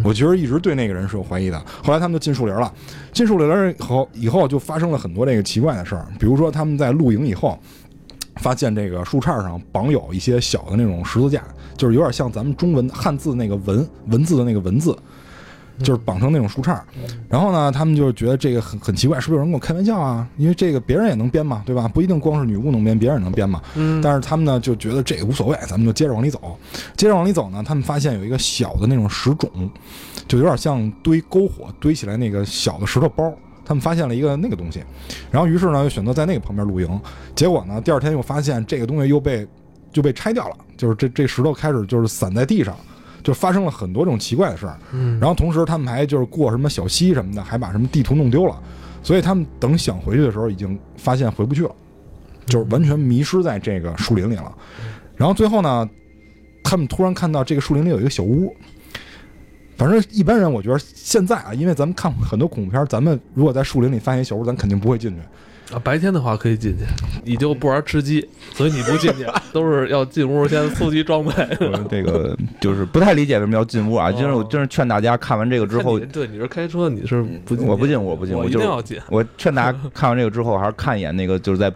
[0.05, 1.59] 我其实一直对那个人是有怀疑的。
[1.83, 2.73] 后来他们就进树林了，
[3.13, 7.59] 进树林以后以后就发生了很多这个奇怪的事儿，比如说他们在露营以后。
[8.37, 11.43] 发现这个树杈上绑有一些小的那种十字架，
[11.77, 14.97] 就是有点像咱们中文汉字那个文文字的那个文字，
[15.83, 16.79] 就是绑成那种树杈。
[17.29, 20.27] 然后呢，他们就觉得这个很很奇怪，是不是有人跟我开玩笑啊？
[20.37, 21.89] 因为这个别人也能编嘛，对吧？
[21.89, 23.61] 不一定光是女巫能编，别人也能编嘛。
[23.75, 26.59] 嗯，但是他们呢就觉得这个无所谓，咱们就接着往里走。
[26.97, 29.51] 接着往里走呢，他们发现有一个小的那种石冢，
[30.29, 33.33] 就有点像堆篝火堆起来那个小的石头包。
[33.63, 34.83] 他们发现了一个那个东西，
[35.31, 37.01] 然后于是呢又选择在那个旁边露营。
[37.37, 39.47] 结果呢，第二天又发现这个东西又被
[39.93, 42.75] 就被拆掉了，就是这这石头开始就是散在地上，
[43.23, 44.79] 就发生了很多这种奇怪的事儿。
[44.93, 48.61] 嗯然后同时他们还就是过什么小溪什么的，还把什么地图弄丢了，
[49.03, 51.75] 所以他们等想回去的时候，已经发现回不去了，
[52.47, 54.53] 就是完全迷失在这个树林里了。
[55.17, 55.89] 然后最后呢，
[56.63, 58.55] 他们突然看到这个树林里有一个小屋。
[59.77, 65.17] 反正一般人，我觉得现在啊，因为咱们看很多恐怖片，咱们如果在树林里发现小屋，咱肯定不会进去。
[65.73, 66.85] 啊，白天的话可以进去，
[67.25, 71.33] 你就不玩吃鸡，所以你不进去， 都是要进屋先搜集装备。
[71.89, 74.09] 这个就是不太理解为什么要进屋啊。
[74.09, 77.67] 哦就是我真是劝大家看完这个之后对，你是开车，你是不进？
[77.67, 78.99] 我不进我不进我我就一定要进。
[79.09, 81.73] 我劝大家看完这个之后，还是看一眼那个，就是在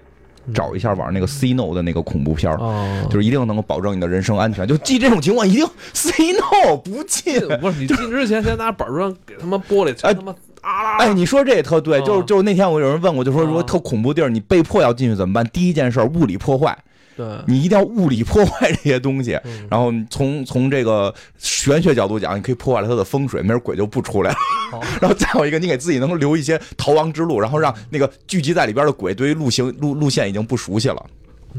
[0.52, 2.58] 找一下网上那个 C No 的那个恐怖片儿。
[2.58, 7.40] 哦，就是一定能够保证你的人身安全，就记这种情况一定 say no 不进。
[7.60, 10.34] 不是你进之前先拿板砖给他妈玻璃全他妈
[10.64, 10.96] 啊啦！
[10.98, 15.46] 哎，你说这也特对，就是哦就是那天我有人问我，就说哦如果特恐怖地儿，你被迫要进去怎么办？
[15.52, 16.76] 第一件事儿物理破坏，
[17.16, 19.38] 对，你一定要物理破坏这些东西。
[19.44, 24.36] 嗯 然后从从这个玄学角度讲，你可以破坏了它的风水，没准鬼就不出来了。
[24.70, 31.06] 好 然后再有一个，你给自己能留一些逃亡之路，然后让那个聚集在里边的鬼对于路行路路线已经不熟悉了。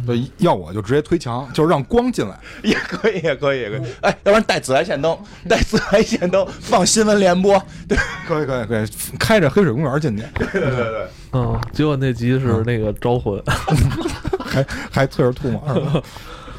[0.05, 2.37] 对，要我就直接推墙，就是让光进来。
[2.63, 3.81] 也可以，也可以，也可以。
[4.01, 5.17] 哎，要不然带紫外线灯，
[5.47, 7.61] 带紫外线灯放新闻联播。
[7.87, 8.87] 对可以，可以，可以，
[9.19, 11.07] 开着黑水公园进去，对对对。
[11.33, 13.41] 嗯，结果那集是那个招魂，
[14.45, 15.61] 还 还啐着吐沫。
[15.73, 16.01] 是吧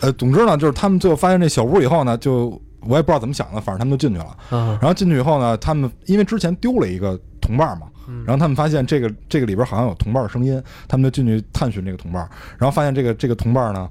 [0.01, 4.37] 呃，总之呢，就是他们最后发现这小屋以后呢，就我也不知道怎么想的，反正他们就进去了。
[4.51, 12.29] 嗯，然后进去以后呢，他们因为之前丢了一个同伴嘛，嗯然后他们发现这个这个里边好像有同伴的声音，他们就进去探寻这个同伴，
[12.59, 13.89] 然后发现这个这个同伴呢，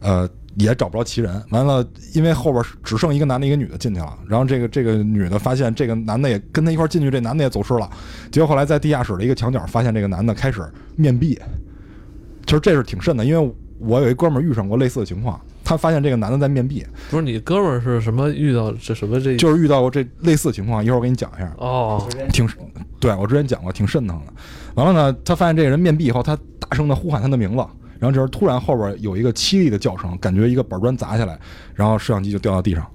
[0.00, 1.42] 呃，也找不着其人。
[1.50, 7.88] 完了，因为后边只剩一个男的，一个女的进去了，然后这个这个女的发现这个男的也跟他一块进去，这男的也走失了。
[8.30, 10.62] 结果后来在地下室的一个墙角发现这个男的开始
[10.96, 11.38] 面壁，
[12.46, 21.52] 其实这是挺瘆的，因为我有一哥们儿遇上过类似的情况，他发现这个男的在面壁，不是你哥们儿是什么遇到这什么这就是遇到过这类似的情况，一会儿我给你讲一下。
[21.58, 22.48] 哦，挺，
[22.98, 24.32] 对我之前讲过，挺瘆腾的。
[24.76, 27.56] 完了呢，他发现这个人面壁以后，他大声的呼喊他的名字，
[27.98, 31.38] 然后这时候突然后边有一个凄厉的叫声，感觉一个板砖砸下来，
[31.74, 32.86] 然后摄像机就掉到地上，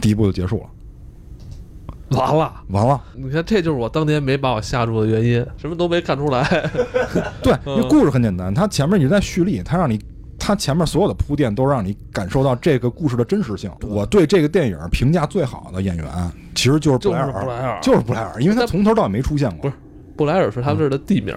[0.00, 2.18] 第一步就结束了。
[2.18, 2.52] 完了。
[2.70, 6.42] 完了，你看，这就是我当年没把我吓住的原因，什么都没看出来。
[7.40, 10.00] 对，嗯因为故事很简单，他前面一直在蓄力，他让你。
[10.46, 13.68] 他前面所有的铺垫都让你感受到这个故事的真实性。
[13.82, 16.06] 我对这个电影评价最好的演员
[16.54, 19.62] 其实就是布莱尔，就是布莱尔就是布莱尔，因为他从头到尾没出现过。
[19.62, 19.74] 不是
[20.14, 21.34] 布莱尔是他这儿的地名，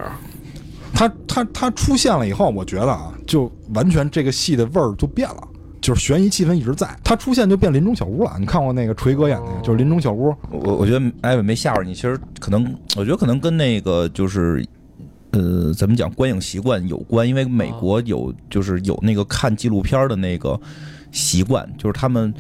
[0.94, 5.42] 他他他出现了以后，我觉得啊，就完全这个戏的味儿就变了，
[5.82, 6.88] 就是悬疑气氛一直在。
[7.04, 8.36] 他出现就变林中小屋了。
[8.40, 10.32] 你看过那个锤哥演的，哦就是林中小屋。
[10.52, 12.64] 我我觉得艾文没吓着你，其实可能，
[12.96, 14.64] 我觉得可能跟那个就是。
[15.32, 17.28] 呃，怎么讲观影习惯有关？
[17.28, 20.60] 因为美国有就是有那个看纪录片的那个
[21.12, 22.34] 习惯，就是他们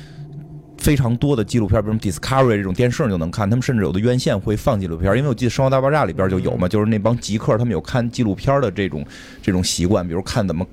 [0.77, 5.15] 非常多的纪录片，比如 Discovery 这种电视上就能看，他们甚至有的院线会放纪录片。
[5.17, 9.05] 因为我记得《生活大爆炸》里边就有嘛，就是那帮极客他们有看纪录片的这种
[9.41, 10.65] 这种习惯，比如看怎么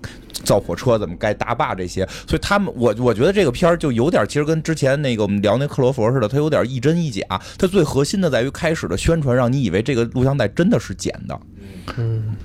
[0.47, 2.09] 造火车，怎么盖大坝这些。
[2.27, 7.23] 所以他们，我我觉得这个片儿就有点，其实跟之前那个我们聊那克罗佛似的，它有点一真一假。
[7.59, 11.39] 它最核心的在于开始的宣传，让你以为这个录像带真的是剪的。
[11.99, 12.37] 嗯，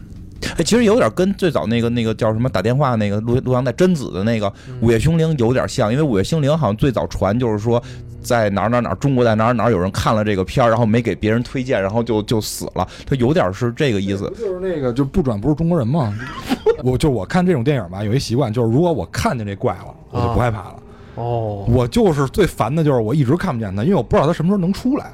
[0.57, 4.47] 哎，其实有点跟最早那个那个叫什么打电话那个录录像带贞子的那个
[4.81, 7.81] 《午夜凶铃》有点像，因为《午夜凶铃》好像最早传就是说
[8.21, 12.87] 在哪儿哪儿哪儿中国在哪儿哪儿有人看了这个片儿，然后没给别人推荐，然后就就死了。
[13.05, 14.31] 他有点是这个意思。
[14.37, 16.13] 就是那个就不转不是中国人嘛。
[16.83, 20.75] 我就我看这种电影吧，有一习惯，就是如果我看见这怪了，我就不害怕了。
[21.15, 25.13] 哦，我就是最烦的就是我一直看不见他，因为我不知道他什么时候能出来。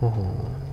[0.00, 0.12] 哦，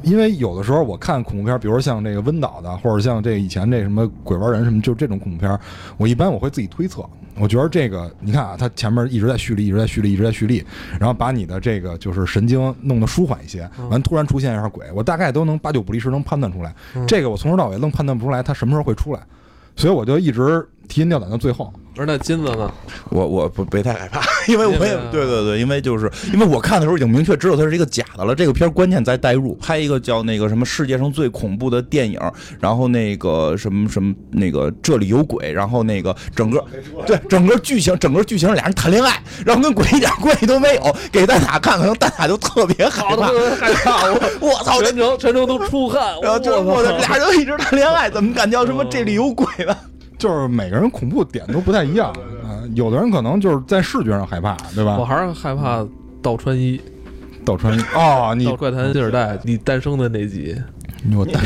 [0.03, 5.59] 因为有的时候我看恐怖片，比如说像这个温岛的，或者像这以前这什么鬼玩人什么，就这种恐怖片，
[5.97, 7.03] 我一般我会自己推测。
[7.39, 10.65] 我觉得这个，你看啊，它前面一直在蓄力，一直在蓄力，一直在蓄力，
[10.99, 16.73] 然后把你的这个就是神经弄得舒缓一些，完突然出现一下鬼，我大概都能八九不离十能判断出来。
[17.07, 19.21] 这个我从头到尾愣判断不出来他什么时候会出来，
[19.75, 21.71] 所以我就一直提心吊胆到最后。
[21.99, 22.71] 而那金子呢？
[23.09, 28.35] 我我不没太害怕， 因为我也对对对，因为就是因为我看的时候已经明确知道它是一个假的了。
[28.35, 32.19] 这个片儿关键在代入，拍一个叫那个什么世界上最恐怖的电影，
[32.59, 36.63] 然后那个什么什么那个这里有鬼，然后那个整个
[37.07, 43.25] 对整个剧情整个剧情俩人谈恋爱，然后跟鬼一点关系都没有，给蛋塔看，可能蛋塔就特别害怕，
[43.55, 49.75] 害怕我，我操，全程全程都出汗，然后就我我的俩人一直谈恋爱，怎么敢叫什么这里有鬼呢？
[50.17, 52.11] 就是每个人恐怖点都不太一样，
[52.43, 54.97] 啊，有的人可能就是在视觉上害怕，对吧？
[54.97, 55.85] 我还是害怕
[56.21, 56.81] 倒穿衣，
[57.45, 60.55] 倒穿衣 哦，你怪谈第二代你诞生的那集，
[61.03, 61.41] 你我 诞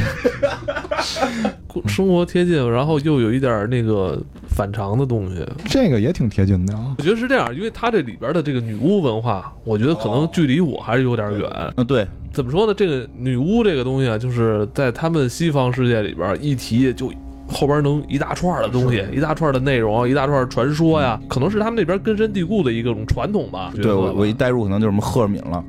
[1.88, 5.46] 生活贴近，然后又有一点那个反常的东西。
[5.66, 6.96] 这个也挺贴近的啊。
[6.98, 11.50] 我觉得是这样，因为它这里边的这个女巫文化，我觉得可能距离我还是有点远。
[11.76, 12.74] 嗯，对，怎么说呢？
[12.74, 17.12] 这个女巫这个东西啊，就是在他们西方世界里边一提就。
[17.52, 23.72] 后边能一大串的东西，一大串的内容，一大串传说呀，可能是他们那边根深蒂固的一种传统吧。
[23.76, 25.64] 对我我一代入可能就是什么赫敏了，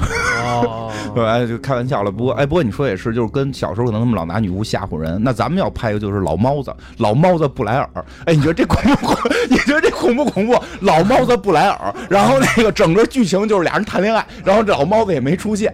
[0.00, 2.10] 哦，对， 哎，就开玩笑了。
[2.10, 5.20] 不过，哎，不过你说也是，就是跟小时候可能他们老拿女巫吓唬人。
[5.22, 7.88] 那咱们要拍的就是老猫子，老猫子布莱尔。
[8.26, 9.30] 哎，你觉得这恐不恐？
[9.50, 10.54] 你觉得这恐不恐怖？
[10.80, 15.72] 老猫子布莱尔，然后那个整个剧情就是俩人谈恋爱，然后这老猫子也没出现。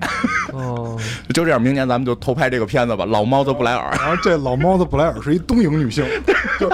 [0.52, 0.96] 哦，
[1.34, 3.90] 就这样，明年咱们就偷拍这个片子吧，老猫子布莱尔。
[3.98, 6.04] 然后这老猫子布莱尔是一东瀛女性，
[6.58, 6.68] 就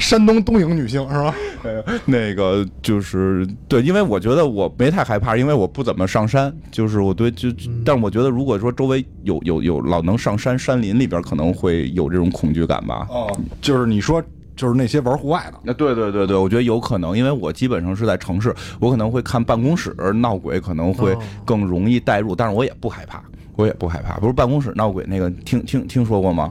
[0.00, 1.34] 山东东营女性是吧？
[2.06, 7.48] 那个就是对，因为我觉得我没太害怕，因为我不怎么上山，就是我对就，
[7.84, 13.06] 但是我觉得如果说周围有有有老能上山山林里边，可能会有这种恐惧感吧。
[13.10, 13.30] 哦，
[13.60, 14.22] 就是你说
[14.56, 23.22] 就是那些玩户外的，那对对对对，我觉得有可能，因为我基本上是在城市，我可能会看办公室闹鬼，可能会哦更容易代入，但是我也不害怕，
[23.54, 24.18] 我也不害怕。
[24.18, 26.50] 不是办公室闹鬼那个，听听听说过吗？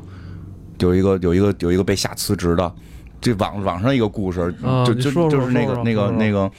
[0.79, 2.73] 有一个有一个有一个被吓辞职的，
[3.21, 4.53] 这网网上一个故事，
[4.85, 6.49] 就就就是那个那个那个。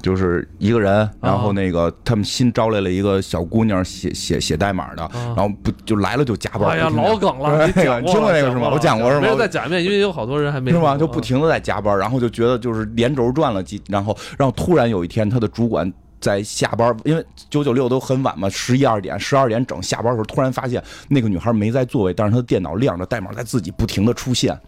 [0.00, 6.70] 就是一个人，然后那个他们新招来了一个小姑娘，写写写代码的，然后不就来了就加班。
[6.70, 10.96] 哎呀，老梗了，你听过那个是吗我讲过是吗没有再讲一遍，因为有好多人还没是吗？
[10.96, 24.58] 就不停的在加班，然后就觉得就是连轴转了几，然后然后突然有一天，他的主管在下班，因为九九六都很晚嘛，十一二点、十二点整下班的时候，突然发现那个女孩没在座位，但是她的电脑亮着，代码在自己不停的出现，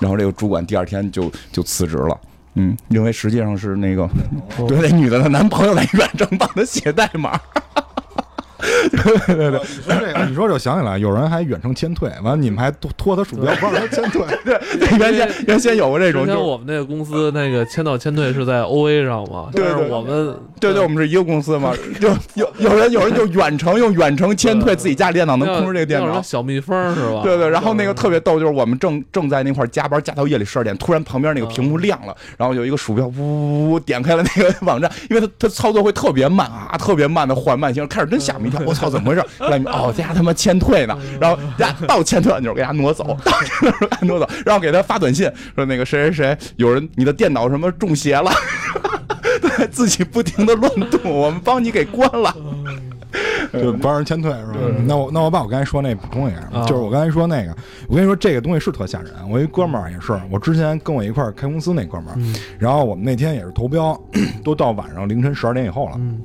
[0.00, 2.20] 然后这个主管第二天就就辞职了。
[2.54, 4.08] 嗯，因为实际上是那个，
[4.66, 7.40] 对那女的的男朋友在远程帮她写代码。
[8.90, 26.20] 对对对，你说这个，你说这我想起来，有人还远程签退，完了你们还拖拖他鼠标不让他签退，对，原先原先有过这种，之前我们那个公司那个签到签退是在 O A 上嘛，对对我们对对，我们是一个公司嘛，就有有人有人就远程用远程签退自己家里电脑，能控制这个电脑。
[26.22, 27.22] 小蜜蜂是吧？
[27.22, 39.24] 对对，然后那个特别逗，就是我们正正在那块加班，加到夜里十二点，突然旁边那个屏幕亮了，然后有一个鼠标呜呜呜点开了那个网站，因为它它操作会特别慢啊，特别慢的缓慢型，开始真吓迷一跳，我操，怎么回事？
[39.38, 48.30] 后来哦，这家他妈签退呢，然后家到签退按钮给他挪走， 到签退按钮给他挪走，然后给他发短信说那个谁谁谁，有人你的电脑什么中邪了。
[49.40, 52.34] 对自己不停的乱动，我们帮你给关了。
[53.52, 54.54] 就帮人签退是吧？
[54.86, 57.56] 那我那我把我刚才说那补充一下，啊就是我刚才说那个，
[57.88, 59.12] 我跟你说这个东西是特吓人。
[59.28, 62.16] 我一哥们儿也是，我之前跟我一块儿开公司那哥们儿，
[62.58, 63.98] 然后我们那天也是投标，
[64.44, 65.94] 都到晚上凌晨十二点以后了。
[65.98, 66.20] 嗯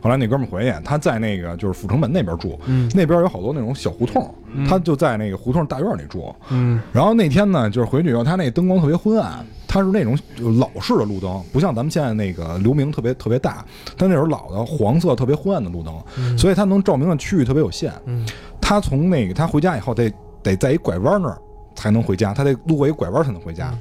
[0.00, 4.34] 后来那哥们儿回去，他在那个就是阜成门那边住，嗯那边有好多那种小胡同，
[4.68, 6.34] 他就在那个胡同大院里住。
[6.50, 10.18] 嗯然后那天呢，就是回去以后，他那灯光特别昏暗，他是那种
[10.58, 13.64] 老式的路灯，不像咱们现在那个流明特别特别大，
[13.96, 17.92] 他那种老的黄色特别昏暗的路灯，所以他能照明的区域特别有限。
[18.06, 18.26] 嗯
[18.60, 20.10] 他从那个他回家以后得
[20.42, 21.36] 得在一拐弯那儿
[21.74, 23.76] 才能回家，他得路过一拐弯才能回家。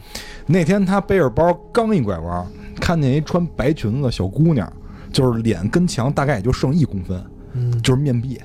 [0.47, 2.45] 那天他背着包刚一拐弯，
[2.79, 4.71] 看见一穿白裙子的小姑娘，
[5.11, 8.39] 就是脸跟墙大概也就剩一公分，嗯就是面壁。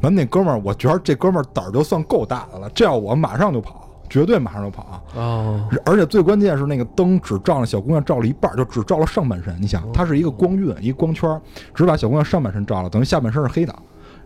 [0.00, 5.02] 完那哥们儿，我觉得这哥们儿胆儿就算够大的了，这要我马上就跑，绝对马上就跑。
[5.14, 9.56] 哦，而且最关键是那个灯只照了小姑娘照了一半儿，就只照了上半身。
[9.58, 11.40] 你想，它是一个光晕，一个光圈儿，
[11.74, 13.74] 只把小姑娘上半身照了，等于下半身是黑的，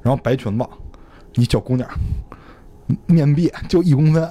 [0.02, 0.66] 然后白裙子，
[1.34, 1.88] 一小姑娘，
[3.06, 4.28] 面壁就一公分。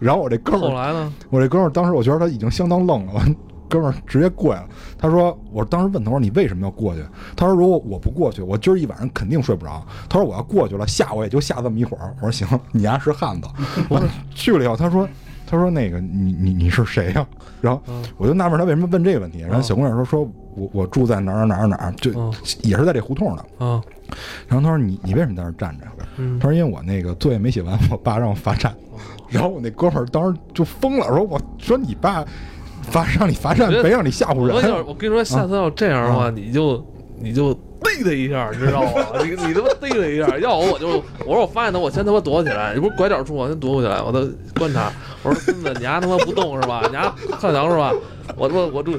[0.00, 1.12] 然后我这哥们儿，后来呢？
[1.30, 3.36] 我这哥们儿当时我觉得他已经相当愣了，完
[3.72, 4.68] 哥们儿直接过来了。
[4.98, 7.02] 他说：“我当时问他我说你为什么要过去？”
[7.34, 13.48] 他说：“如果我不过去，我今儿一晚上肯定睡不着。”他说：“我要过去了，吓我也就吓这么一会儿。”我说：“行，你丫是汉子。
[13.88, 15.08] ”我说去了以后，他说
[15.46, 17.26] ：“他说那个你你你是谁呀、
[17.60, 19.40] 然后嗯我就纳闷他为什么问这个问题。
[19.40, 20.22] 然后小姑娘说：“说
[20.54, 23.82] 我我住在哪儿哪儿哪儿就嗯也是在这胡同呢。”啊，
[24.46, 25.86] 然后他说：“你你为什么在那儿站着？”
[26.18, 28.74] 嗯他说：“因为我那个作业没写完，我爸让我罚站。”
[29.28, 32.22] 然后我那哥们儿当时就疯了，说：“我说你爸
[32.82, 34.86] 罚让你罚站，我觉得没让你吓唬我要人。
[34.86, 36.84] 我跟你说，下次要这样的话，你就
[37.20, 38.90] 你就逮他一下，你知道吗？
[39.24, 40.88] 你你他妈逮他一下，要我我就
[41.24, 44.28] 我说我发现他，我先他妈躲起来，你不是拐角处，我先躲起来，我都
[44.58, 44.90] 观察。
[45.22, 46.82] 我说孙子，你丫他妈不动是吧？
[46.88, 47.92] 你丫看墙是吧？
[48.36, 48.98] 我他妈我住，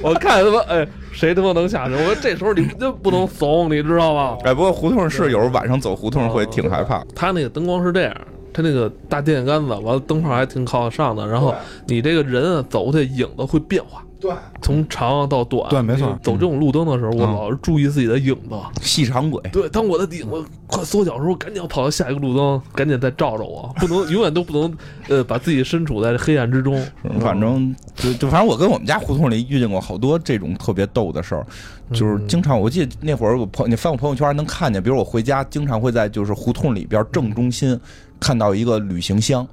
[0.00, 1.94] 我看他妈哎，谁他妈能下去？
[1.94, 4.36] 我说这时候你真不能怂，你知道吗？
[4.44, 7.04] 哎，不过胡同是有时候晚上走胡同会挺害怕。
[7.14, 8.16] 他那个灯光是这样，
[8.58, 11.54] 它那个大电线杆子，完了灯泡还挺靠得上的，然后
[11.86, 15.70] 你这个人啊走过去影子会变化，对，从长到短。
[15.70, 18.56] 对没错走这种路灯的时候，我嗯老是注意自己的影子。
[18.82, 24.76] 细长轨，对，当我的影子快缩小的时候，赶紧要跑到下一个路灯，赶紧再照着我，不能永远都不能
[25.08, 26.84] 呃把自己身处在这黑暗之中。
[27.20, 31.46] 反正就就反正我跟我们家胡同里遇见过好多这种特别逗的事儿，
[31.92, 37.78] 就是经常我记得那会儿我朋你翻我朋友圈还能看见，比如我回家经常会在就是胡同里边正中心
[38.20, 39.46] 看到一个旅行箱，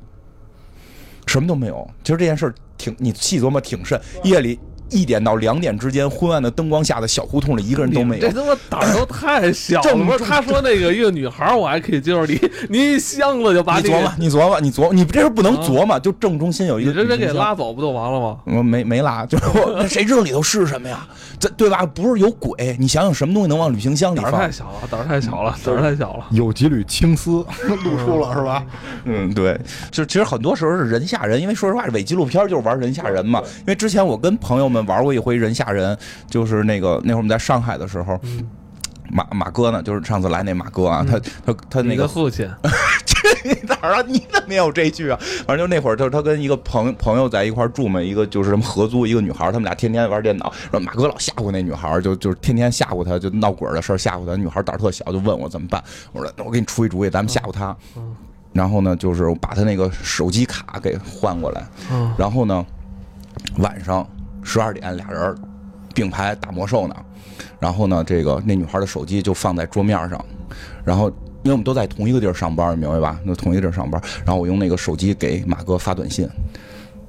[1.28, 1.88] 什么都没有。
[2.03, 4.59] 其实这件事儿挺你细琢磨挺深，夜里。
[4.90, 8.34] 一点到两点之间，昏暗的灯光下的小胡同里，一个人都没有这。
[8.34, 9.84] 他妈胆儿都太小了。
[9.90, 16.00] 正不是他说那个一个女孩儿，我还可以接受你，你一箱子就把你你琢磨，你琢磨，你琢磨，你这是不能琢磨。
[16.00, 18.38] 就正中心有一你这人给拉走不就完了吗？
[18.46, 21.08] 我没没拉，就是我 谁知道里头是什么呀？
[21.40, 21.86] 这对吧？
[21.86, 22.76] 不是有鬼？
[22.80, 24.52] 你想想什么东西能往旅行箱里放胆儿太放？
[24.52, 26.26] 小了，胆儿太小了，胆儿太小了。
[26.32, 27.32] 有几缕青丝
[27.84, 28.64] 露出了，是吧？
[29.06, 29.60] 嗯，对，
[29.92, 33.42] 就其实很多时候是人吓人，因为说实话，伪纪录片就是玩人吓人嘛。
[33.60, 35.97] 因为之前我跟朋友们玩过一回人吓人，
[36.30, 38.47] 就是那个那会儿我们在上海的时候，嗯
[39.11, 42.49] 马马哥呢，就是上次来那马哥啊，他他他那你个父亲，
[43.67, 44.03] 哪儿啊？
[44.07, 45.19] 你怎么也有这句啊？
[45.45, 54.36] 反正就那会儿，就是他跟一个朋朋友在一块儿住嘛，一个就是什么合租一个女孩，他们俩天天玩电脑，然后马哥老吓唬那女孩儿，就就是天天吓唬她，就闹鬼的事儿吓唬她。
[54.36, 55.82] 女孩胆儿特小，就问我怎么办。
[56.11, 57.78] 我说那我给你出一主意，咱们吓唬她。
[58.53, 62.65] 然后呢，就是把她那个手机卡给换过来，嗯然后呢，
[63.57, 64.05] 晚上
[64.46, 65.36] 十二点俩人儿
[65.93, 66.96] 并排打魔兽呢，
[67.60, 70.24] 然后呢，这个那女孩的手机就放在桌面上，
[70.86, 71.10] 然后
[71.43, 73.20] 因为我们都在同一个地儿上班，你明白吧？
[73.24, 76.30] 那同一个地儿上班，然后我用那个手机给马哥发短信。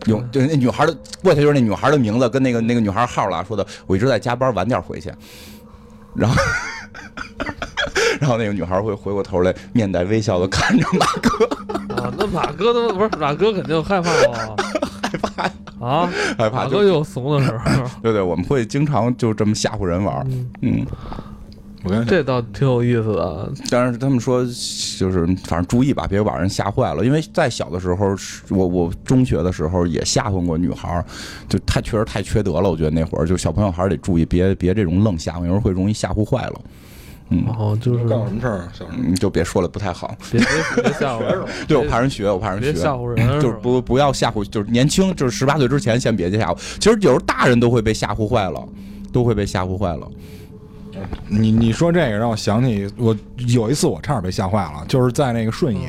[0.07, 5.12] 用 就是那女孩的过去就是那女孩的名字跟那个那个女孩号了，说的我一直在加班，晚点回去。
[6.14, 6.37] 然后，
[8.20, 11.45] 然后那个女孩会回过头来，面带微笑的看着马哥，
[11.95, 14.57] 啊，那马哥都不是马哥肯定害怕了
[15.37, 20.26] 害怕啊，害怕就有怂的时候， 对对，我们会经常就这么吓唬人玩儿，
[20.62, 20.84] 嗯。
[21.84, 23.53] 我跟你这倒挺有意思的。
[23.70, 24.43] 但是他们说，
[24.99, 27.05] 就是反正注意吧，别把人吓坏了。
[27.05, 28.16] 因为在小的时候，
[28.49, 31.05] 我我中学的时候也吓唬过女孩儿，
[31.49, 32.68] 就太确实太缺德了。
[32.68, 36.61] 我觉得那会儿就小朋友还是得注意，别别这种愣吓唬，有时候会容易吓唬坏了。
[37.29, 38.68] 然后就是干什么事儿啊？
[38.72, 40.14] 小时候嗯，就别说了，不太好。
[40.31, 42.72] 别别别吓唬人， 对我怕人学，我怕人学。
[42.72, 46.57] 别吓唬人，就是不不要吓唬，就是年轻，就是十八岁之前先别去吓唬。
[46.79, 48.62] 其实有时候大人都会被吓唬坏了，
[49.12, 50.09] 都会被吓唬坏了。
[51.29, 55.89] 你你说这个让我想起我有一次我差点被吓坏了，就是在那个顺义，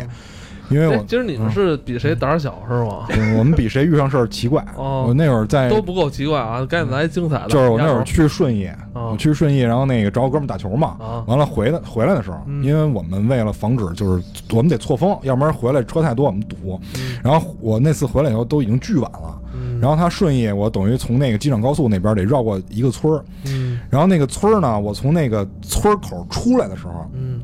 [0.72, 3.05] 因为我，哎今儿你们是比谁胆儿小是吗？
[3.09, 4.63] 嗯我们比谁遇上事儿奇怪。
[4.76, 6.65] 哦我那会儿在都不够奇怪啊！
[6.65, 7.47] 赶紧来精彩的。
[7.47, 16.80] 就是我那会儿去顺义，啊我去顺义，然后那个找我哥们儿打球嘛，啊完了回来回来的时候，嗯因为我们为了防止就是我们得错峰，要不然回来车太多我们堵。
[17.24, 27.41] 然后我那次回来以后都已经巨晚了，嗯然后他顺义我等于从那个机场高速那边得绕过一个村儿，嗯然后那个村儿呢，我从那个村口出来的时候，嗯，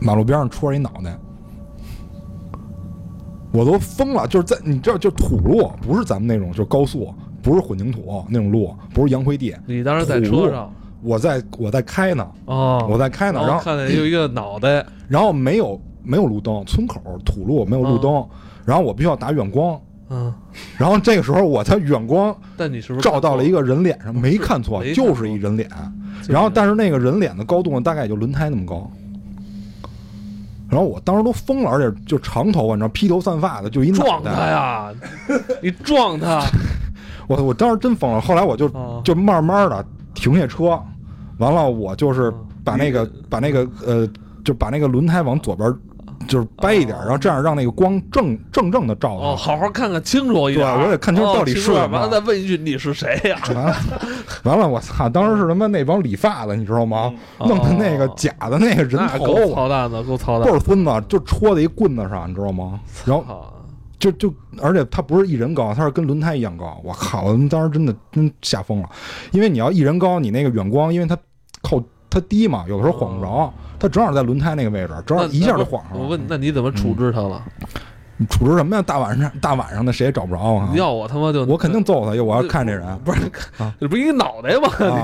[0.00, 1.16] 马路边上戳着一脑袋。
[3.52, 10.72] 我都疯了，就是在你知道，就土路，不是咱们那种，就是高速，不是混凝土那种路，不是洋灰地，你当时在车上？
[11.02, 18.24] 我在我在开呢，哦，我在开呢，然后看见有一个脑袋， 然后没有没有路灯，村口土路没有路灯，
[18.64, 19.80] 然后我必须要打远光，
[20.10, 20.32] 嗯，
[20.76, 25.68] 然后这个时候我才远光但你是不是照到了一个人脸上，没看错，就是一人脸。
[26.28, 28.90] 然后，但是那个人脸的高度呢，大概也就轮胎那么高。
[30.70, 34.50] 然后我当时都疯了，而且就长头发，你知道，披头散发的，就一撞他袋。
[34.50, 34.92] 呀？
[35.60, 36.42] 你撞他，
[37.26, 38.20] 我我当时真疯了。
[38.20, 40.80] 后来我就哦就慢慢的停下车，
[41.38, 44.08] 完了我就是嗯把那个把那个呃，
[44.44, 45.68] 就把那个轮胎往左边
[46.30, 50.64] 就是掰一点，然后这样让那个光正正正的照哦，好好看看清楚一点。
[50.76, 53.36] 对我得看清楚到底是哦什么完了再问一句你是谁呀？
[53.52, 53.76] 完了，
[54.44, 55.08] 完了，我操！
[55.08, 57.12] 当时是他妈那帮理发的，你知道吗？
[57.40, 60.56] 弄的那个哦假的那个人头操蛋的，够操蛋倍。
[60.56, 62.78] 儿孙子，就戳在一棍子上，你知道吗？
[63.04, 63.50] 然后啊
[63.98, 66.80] 就就，而且他不是一人高，他是跟轮胎一样高。
[66.84, 67.22] 我靠！
[67.24, 68.88] 我们当时真的真吓疯了，
[69.32, 71.18] 因为你要一人高，你那个远光，因为它
[71.60, 75.98] 靠它低嘛，有的时候晃不着，它正好在轮胎那个位置，正好一下就晃上了。
[76.00, 77.42] 我问，那你怎么处置它了？
[78.20, 78.82] 你处置什么呀？
[78.82, 80.70] 大晚上大晚上的谁也找不着啊！
[80.74, 82.86] 要我他妈就我肯定揍他，要我要看这人。
[83.02, 83.22] 不是
[83.56, 84.68] 啊，这 不是一个脑袋吗？
[84.78, 85.02] 啊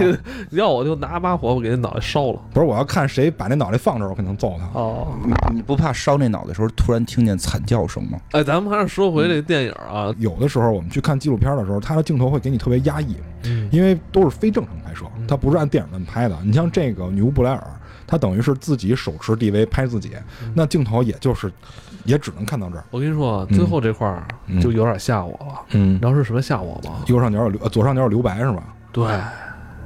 [0.51, 2.39] 你要我就拿把火给那脑袋烧了。
[2.53, 4.79] 不是，我要看谁把那脑袋放这儿，我肯定揍他。
[4.79, 8.19] 哦，你你不怕烧那脑袋的时候突然听见惨叫声吗？
[8.33, 16.37] 哎，咱们还是说回这电影啊，有的时候我们去看纪录片的时候，它的镜头会给你特别压抑，嗯因为都是非正常拍摄，它不是按电影那么拍的。
[16.45, 17.67] 你像这个女巫布莱尔，
[18.07, 20.13] 她等于是自己手持 DV 拍自己，
[20.55, 21.51] 那镜头也就是
[22.07, 22.85] 也只能看到这儿。
[22.91, 25.61] 我跟你说最后这块儿嗯就有点吓我了。
[25.73, 27.03] 嗯你知道是什么吓我吗？
[27.07, 28.63] 右上角有左上角有留白是吧？
[28.93, 29.05] 对，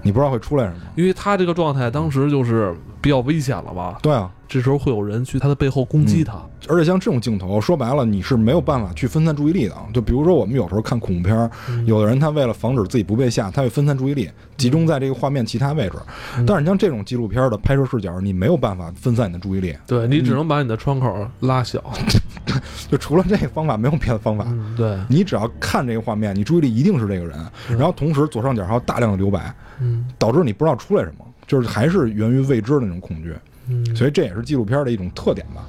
[0.03, 0.81] 你不知道会出来什么？
[0.97, 3.99] 因为他这个状态当时就是比较危险了吧？
[4.03, 6.41] 对啊，这时候会有人去他的背后攻击他。
[6.69, 9.75] 而且像这种镜头，说白了你是没有办法去分散注意力的。
[9.95, 11.51] 就比如说我们有时候看恐怖片
[11.87, 15.97] 有的人他为了防止自己不被吓，他会分散注意力，集中在这个画面其他位置。
[16.37, 21.83] 嗯但是你像这种纪录片的拍摄视角，你没有办法分散你的注意力，对你只能把你的窗口拉小。
[22.91, 24.45] 就除了这个方法没有别的方法。
[24.49, 27.39] 嗯，对，你只要看这个画面，你注意力一定是这个人，
[27.69, 33.35] 嗯然后同时左上角还有大量的留白，嗯导致你不知道出来什么，就是还是源于未知的那种恐惧。
[33.69, 35.65] 嗯，所以这也是纪录片的一种特点吧。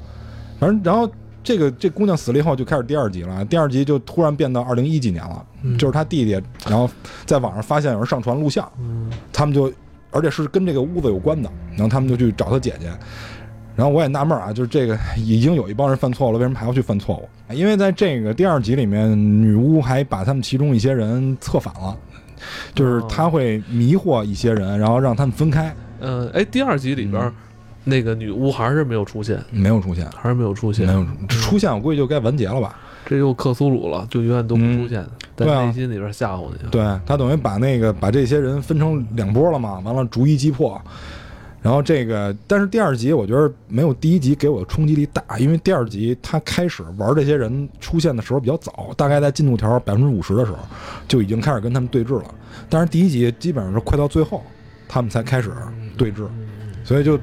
[0.59, 1.11] 反正然后
[1.43, 6.31] 这个这姑娘死了以后就开始第二集了，第二集就突然变到二零一几年了，嗯就是她弟弟，
[6.67, 6.89] 然后
[7.25, 9.71] 在网上发现有人上传录像，嗯他们就
[10.11, 12.91] 而且是跟这个屋子有关的，然后他们就去找他姐姐。
[13.75, 17.53] 然后我也纳闷啊，就是这个已经有一帮人犯错误了，为什么还要去犯错误？
[17.53, 19.11] 因为在这个第二集里面，
[19.41, 21.97] 女巫还把他们其中一些人策反了，
[22.75, 27.33] 就是他会迷惑一些人，然后让他们分开，嗯，哎，第二集里边嗯
[27.83, 32.77] 那个女巫还是没有出现，没有出现，还是没有出现没，有出现，我估计就该完结了吧。
[33.05, 35.03] 这又克苏鲁了，就永远都不出现，
[35.35, 36.69] 在内心里边吓唬你。
[36.69, 40.79] 对他等于把那个把这些人分成两波了嘛，完了逐一击破。
[41.61, 50.57] 然后这个，但是第二集我觉得没有第一集给我的冲击力大，因为第二集他开始玩这些人出现的时候比较早，大概在进度条百分之五十的时候
[51.07, 52.33] 就已经开始跟他们对峙了。
[52.67, 54.43] 但是第一集基本上是快到最后，
[54.87, 55.51] 他们才开始
[55.95, 56.27] 对峙，
[56.83, 57.19] 所以就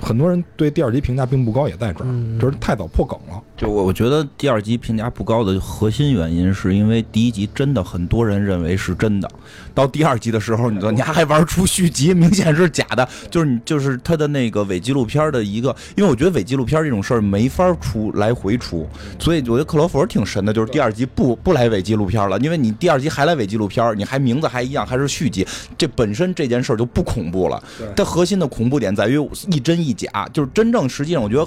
[0.00, 3.42] 很多人对第二集评价并不高，也在这儿，嗯就是太早破梗了。
[3.64, 9.30] 就我我觉得第二集评价不高的核心原因，是因为第一集真的很多人认为是真的，
[9.72, 13.08] 到第二集的时候，你说你还玩出续集，明显是假的。
[13.30, 18.86] 就是你就是他的那个伪纪录片的一个，因为我觉得伪纪录片这种事儿没法出来回出，
[19.18, 25.46] 所以我觉得克罗佛挺神的，就是第二集不不来伪纪录片了，因为你第二集还来伪纪录片，你还名字还一样，还是续集，
[25.78, 27.62] 这本身这件事儿就不恐怖了。
[27.96, 29.18] 它核心的恐怖点在于
[29.50, 31.46] 一真一假，就是真正实际上，我觉得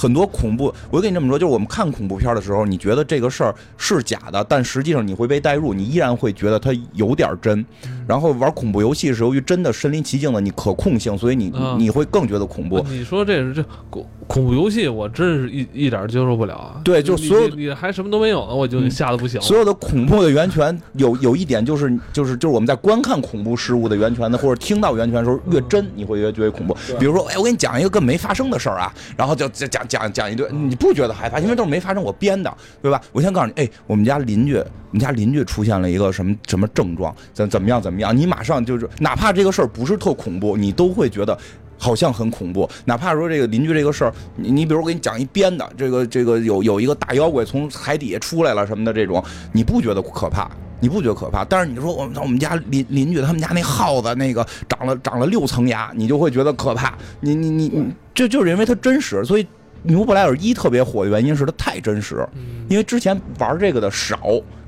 [0.00, 7.62] 很多恐怖，我跟你这么说，就是我们看恐怖片的时候，你觉得这个事儿是假的，但实际上你会被带入，你依然会觉得它有点真。
[8.10, 12.84] 然后玩恐怖游戏是由于真的身临其境的你可控性，所以你啊你会更觉得恐怖。
[12.88, 16.80] 你说这是这恐恐怖游戏，我真是一一点接受不了啊。
[16.82, 19.46] 对就你所有你你还什么都没有呢，我就嗯吓得不行了。
[19.46, 26.76] 所有的恐怖的源泉有有一点就是就是就是我们在观看恐怖事物的源泉的或者听到源泉的时候越真你会越觉得恐怖。
[26.98, 32.52] 比如说，哎，我给你讲一个根本没发生的事儿啊，然后就就讲讲讲一堆，你不觉得害怕，因为都是没发生，我编的，
[32.82, 33.00] 对吧？
[33.12, 41.36] 我先告诉你，哎，我们家邻居，我们家邻居出现了一个什么什么症状，怎怎么样怎么样，你马上就是哪怕这个事儿不是特恐怖，你都会觉得。
[41.82, 50.50] 好像很恐怖，哪怕说这个邻居这个事儿，你你比如我给你讲一编的，这个这个有有一个大妖怪从海底下出来了什么的这种，你不觉得可怕？
[50.78, 51.42] 你不觉得可怕？
[51.42, 56.98] 但是你说我们我们家邻邻居他们家那耗子那个长了长了六层牙，你就会觉得可怕。
[57.20, 59.46] 你你你你，这就是因为它真实，所以。
[59.82, 62.28] 《女巫布莱尔一》特别火的原因是它太真实，
[62.70, 64.16] 因为之前玩这个的少，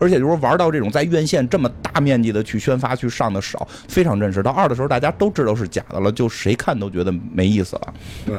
[0.01, 4.43] 而且就是玩到这种在院线这么大面积的去宣发去上的少，非常真实。
[4.43, 7.95] 到二的时候大家都知道是假的了，就谁看都觉得没意思了。
[8.27, 8.37] 对，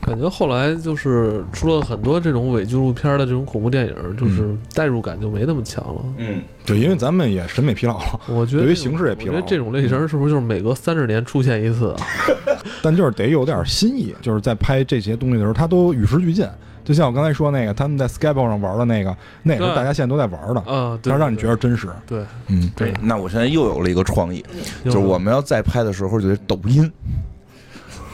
[0.00, 6.02] 感觉后来就是出了很多这种伪纪录片的这种恐怖电影，就是代入感就没那么强了。
[6.16, 12.06] 嗯，对，因为咱们也审美疲劳了，我觉得对于形式也疲劳我觉得这种类型是不是就是每隔三十年出现一次啊？
[12.80, 16.48] 但就是得有点新意，就是在拍这些东西的时候，它都与时俱进。
[16.84, 21.88] 就像我刚才说那个，他们在 Skype 上玩的那个，那也是大家现在都在玩的，啊，对，它让你觉得真实。
[22.06, 24.44] 对，嗯，对，那我现在又有了一个创意，
[24.84, 26.90] 就就是我们要再拍的时候，就得抖音。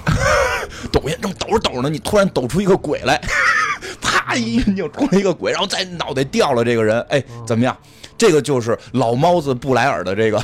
[0.92, 3.20] 抖音正抖着抖着呢，你突然抖出一个鬼来，
[4.00, 7.76] 啪一拧出来一个鬼，然后再脑袋掉了这个人，哎，怎么样？
[8.16, 10.38] 这个就是老猫子布莱尔的这个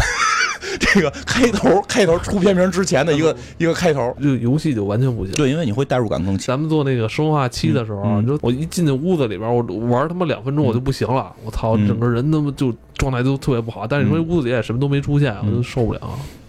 [0.78, 4.14] 这个开头，开头出片名之前的一个一个开头。
[4.20, 5.34] 这个游戏就完全不行。
[5.34, 6.56] 对，因为你会代入感更强。
[6.56, 13.86] 咱们做那个生化七的时候你说我一进那屋子里边，我玩他妈两分钟我就不行了，我操，嗯整个人他妈就状态都特别不好。
[13.86, 16.00] 但是你说屋子里也什么都没出现，我就受不了。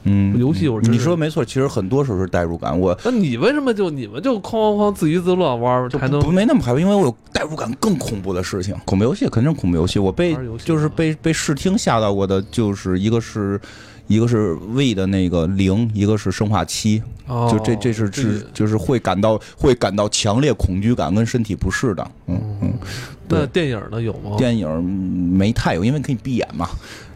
[0.09, 2.79] 嗯，游戏我是你说没错，其实很多时候是代入感。
[2.79, 8.73] 我那你为什么就你们就哐哐哐自娱自乐玩，还能不没那么害怕，因为我有代入感更恐怖的事情。
[8.85, 13.59] 恐怖游戏肯定是恐怖游戏，我被就是被被视听吓到过的，就是一个是
[14.07, 22.11] 一个是胃的那个零，一个是生化七，哦就这这是这是就是会感到会感到强烈恐惧感跟身体不适的。
[22.27, 22.73] 嗯嗯，
[23.27, 24.37] 那电影呢有吗？
[24.37, 26.69] 电影没太有，因为可以闭眼嘛。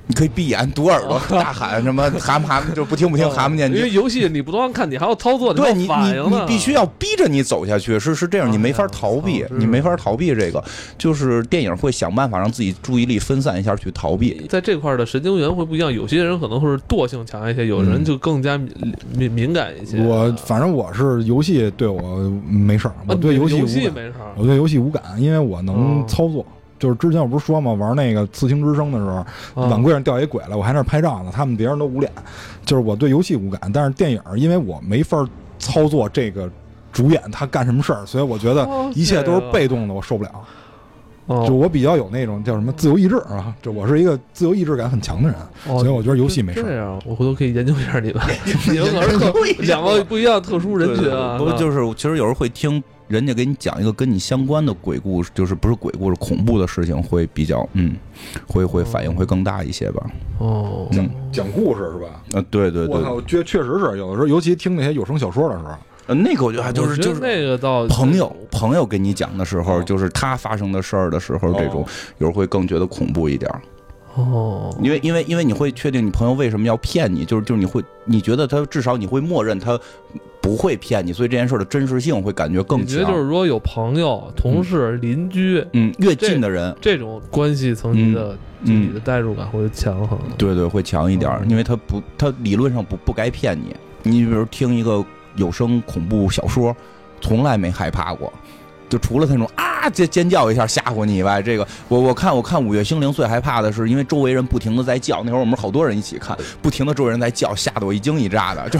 [0.07, 10.61] 你可以闭眼堵耳朵，大喊什么蛤蟆蛤蟆就不听不听蛤蟆念经因为游戏你不光看，你还要操作，对你反你你应呢必须要逼着你走下去，是是这样，哎你没法逃避你没法逃避这个，
[10.97, 14.45] 就是电影会想办法让自己注意力分散一下去逃避。
[14.49, 18.71] 在这块儿的神经元会不一样，有些人可能会是惰性强一些，有人就更加敏
[19.15, 19.97] 敏敏感一些。
[19.97, 24.33] 嗯我反正我是游戏对我没事儿，我啊对游戏游无感，戏没事儿。
[24.35, 26.05] 我对游戏无感，因为我能哦。
[26.07, 26.45] 操作。
[26.81, 29.05] 就是之前我不是说嘛，玩那个《刺青之声》的时
[29.53, 32.11] 候，碗柜上掉一鬼来，我还那儿拍照呢，他们别人都捂脸。
[32.65, 35.23] 就是我对游戏无感，但是电影因为我没法
[35.59, 36.49] 操作这个
[36.91, 40.31] 主演他干什么事儿，所以我觉得哦一切都是被动的，我受不了。
[41.27, 46.63] 哦就我比较有那种叫什么自由意志啊，就我是一个自由意志感很强的人，哦所以我觉得游戏没事儿。
[46.63, 48.21] 这样，我回头可以研究一下你们，
[48.67, 51.37] 你们可是 特两个不一样特殊人群啊。
[51.37, 57.93] 不就是其实有时候会听人家给你讲一个跟你相关的鬼故事，就是不是鬼故事，恐怖的事情会比较嗯，
[58.47, 60.09] 会会反应会更大一些吧。
[60.39, 61.09] 哦，嗯。
[61.31, 62.23] 讲故事是吧？
[62.33, 62.95] 啊，对对对。
[63.01, 65.73] 我，觉，确确实是有的时候，尤其听那些有声小说的时候，
[66.07, 69.83] 呃那个我觉得还就是就是那个到朋友朋友给你讲的时候，哦。
[69.83, 71.87] 就是他发生的事儿的时候，这种哦。
[72.17, 73.51] 有时候会更觉得恐怖一点。
[74.15, 79.79] 哦，因为因为因为你会确定你朋友为什么要骗你，就是就是你会你觉得他至少你会默认他
[80.41, 83.05] 不会骗你，所以这件事儿的真实性会感觉更你觉得。
[83.05, 88.31] 就是说有朋友、同事、邻居嗯，越近的人，这种关系层级的，
[88.65, 90.27] 就嗯你的代入感会强很多。
[90.37, 93.75] 对对，会强一点因为他不，他理论上不不该骗你。
[94.03, 96.75] 你比如听一个有声恐怖小说，
[97.21, 98.33] 从来没害怕过，
[98.91, 108.79] 就除了他那种啊尖尖叫一下吓唬你以外，这个我我看我看《五月星灵》最害怕的是，因为周围人不停的在叫，那会儿我们好多人一起看，不停的周围人在叫，吓得我一惊一乍的，就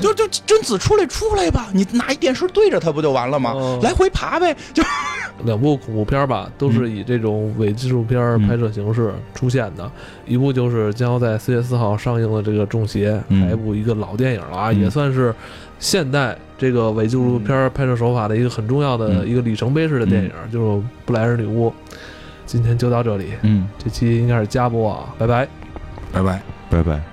[0.14, 3.50] 就就贞子出来出来吧，你拿一电视对着他不就完了吗？
[3.52, 4.80] 哦来回爬呗，就
[5.44, 9.90] 两部恐怖片吧，都是以这种伪纪录片拍摄形式出现的。
[10.26, 15.34] 一部就是将要在四月四号上映的这个《中邪》，嗯还一部一个老电影了啊，嗯也算是
[15.80, 21.68] 现代这个伪纪录片拍摄手法的一个很重要的嗯一个里程碑式的电影，就是《布莱尔女巫》。
[22.46, 25.48] 今天就到这里，嗯，这期应该是加播啊，拜拜。
[26.12, 26.42] 拜拜。
[26.68, 27.09] 拜拜。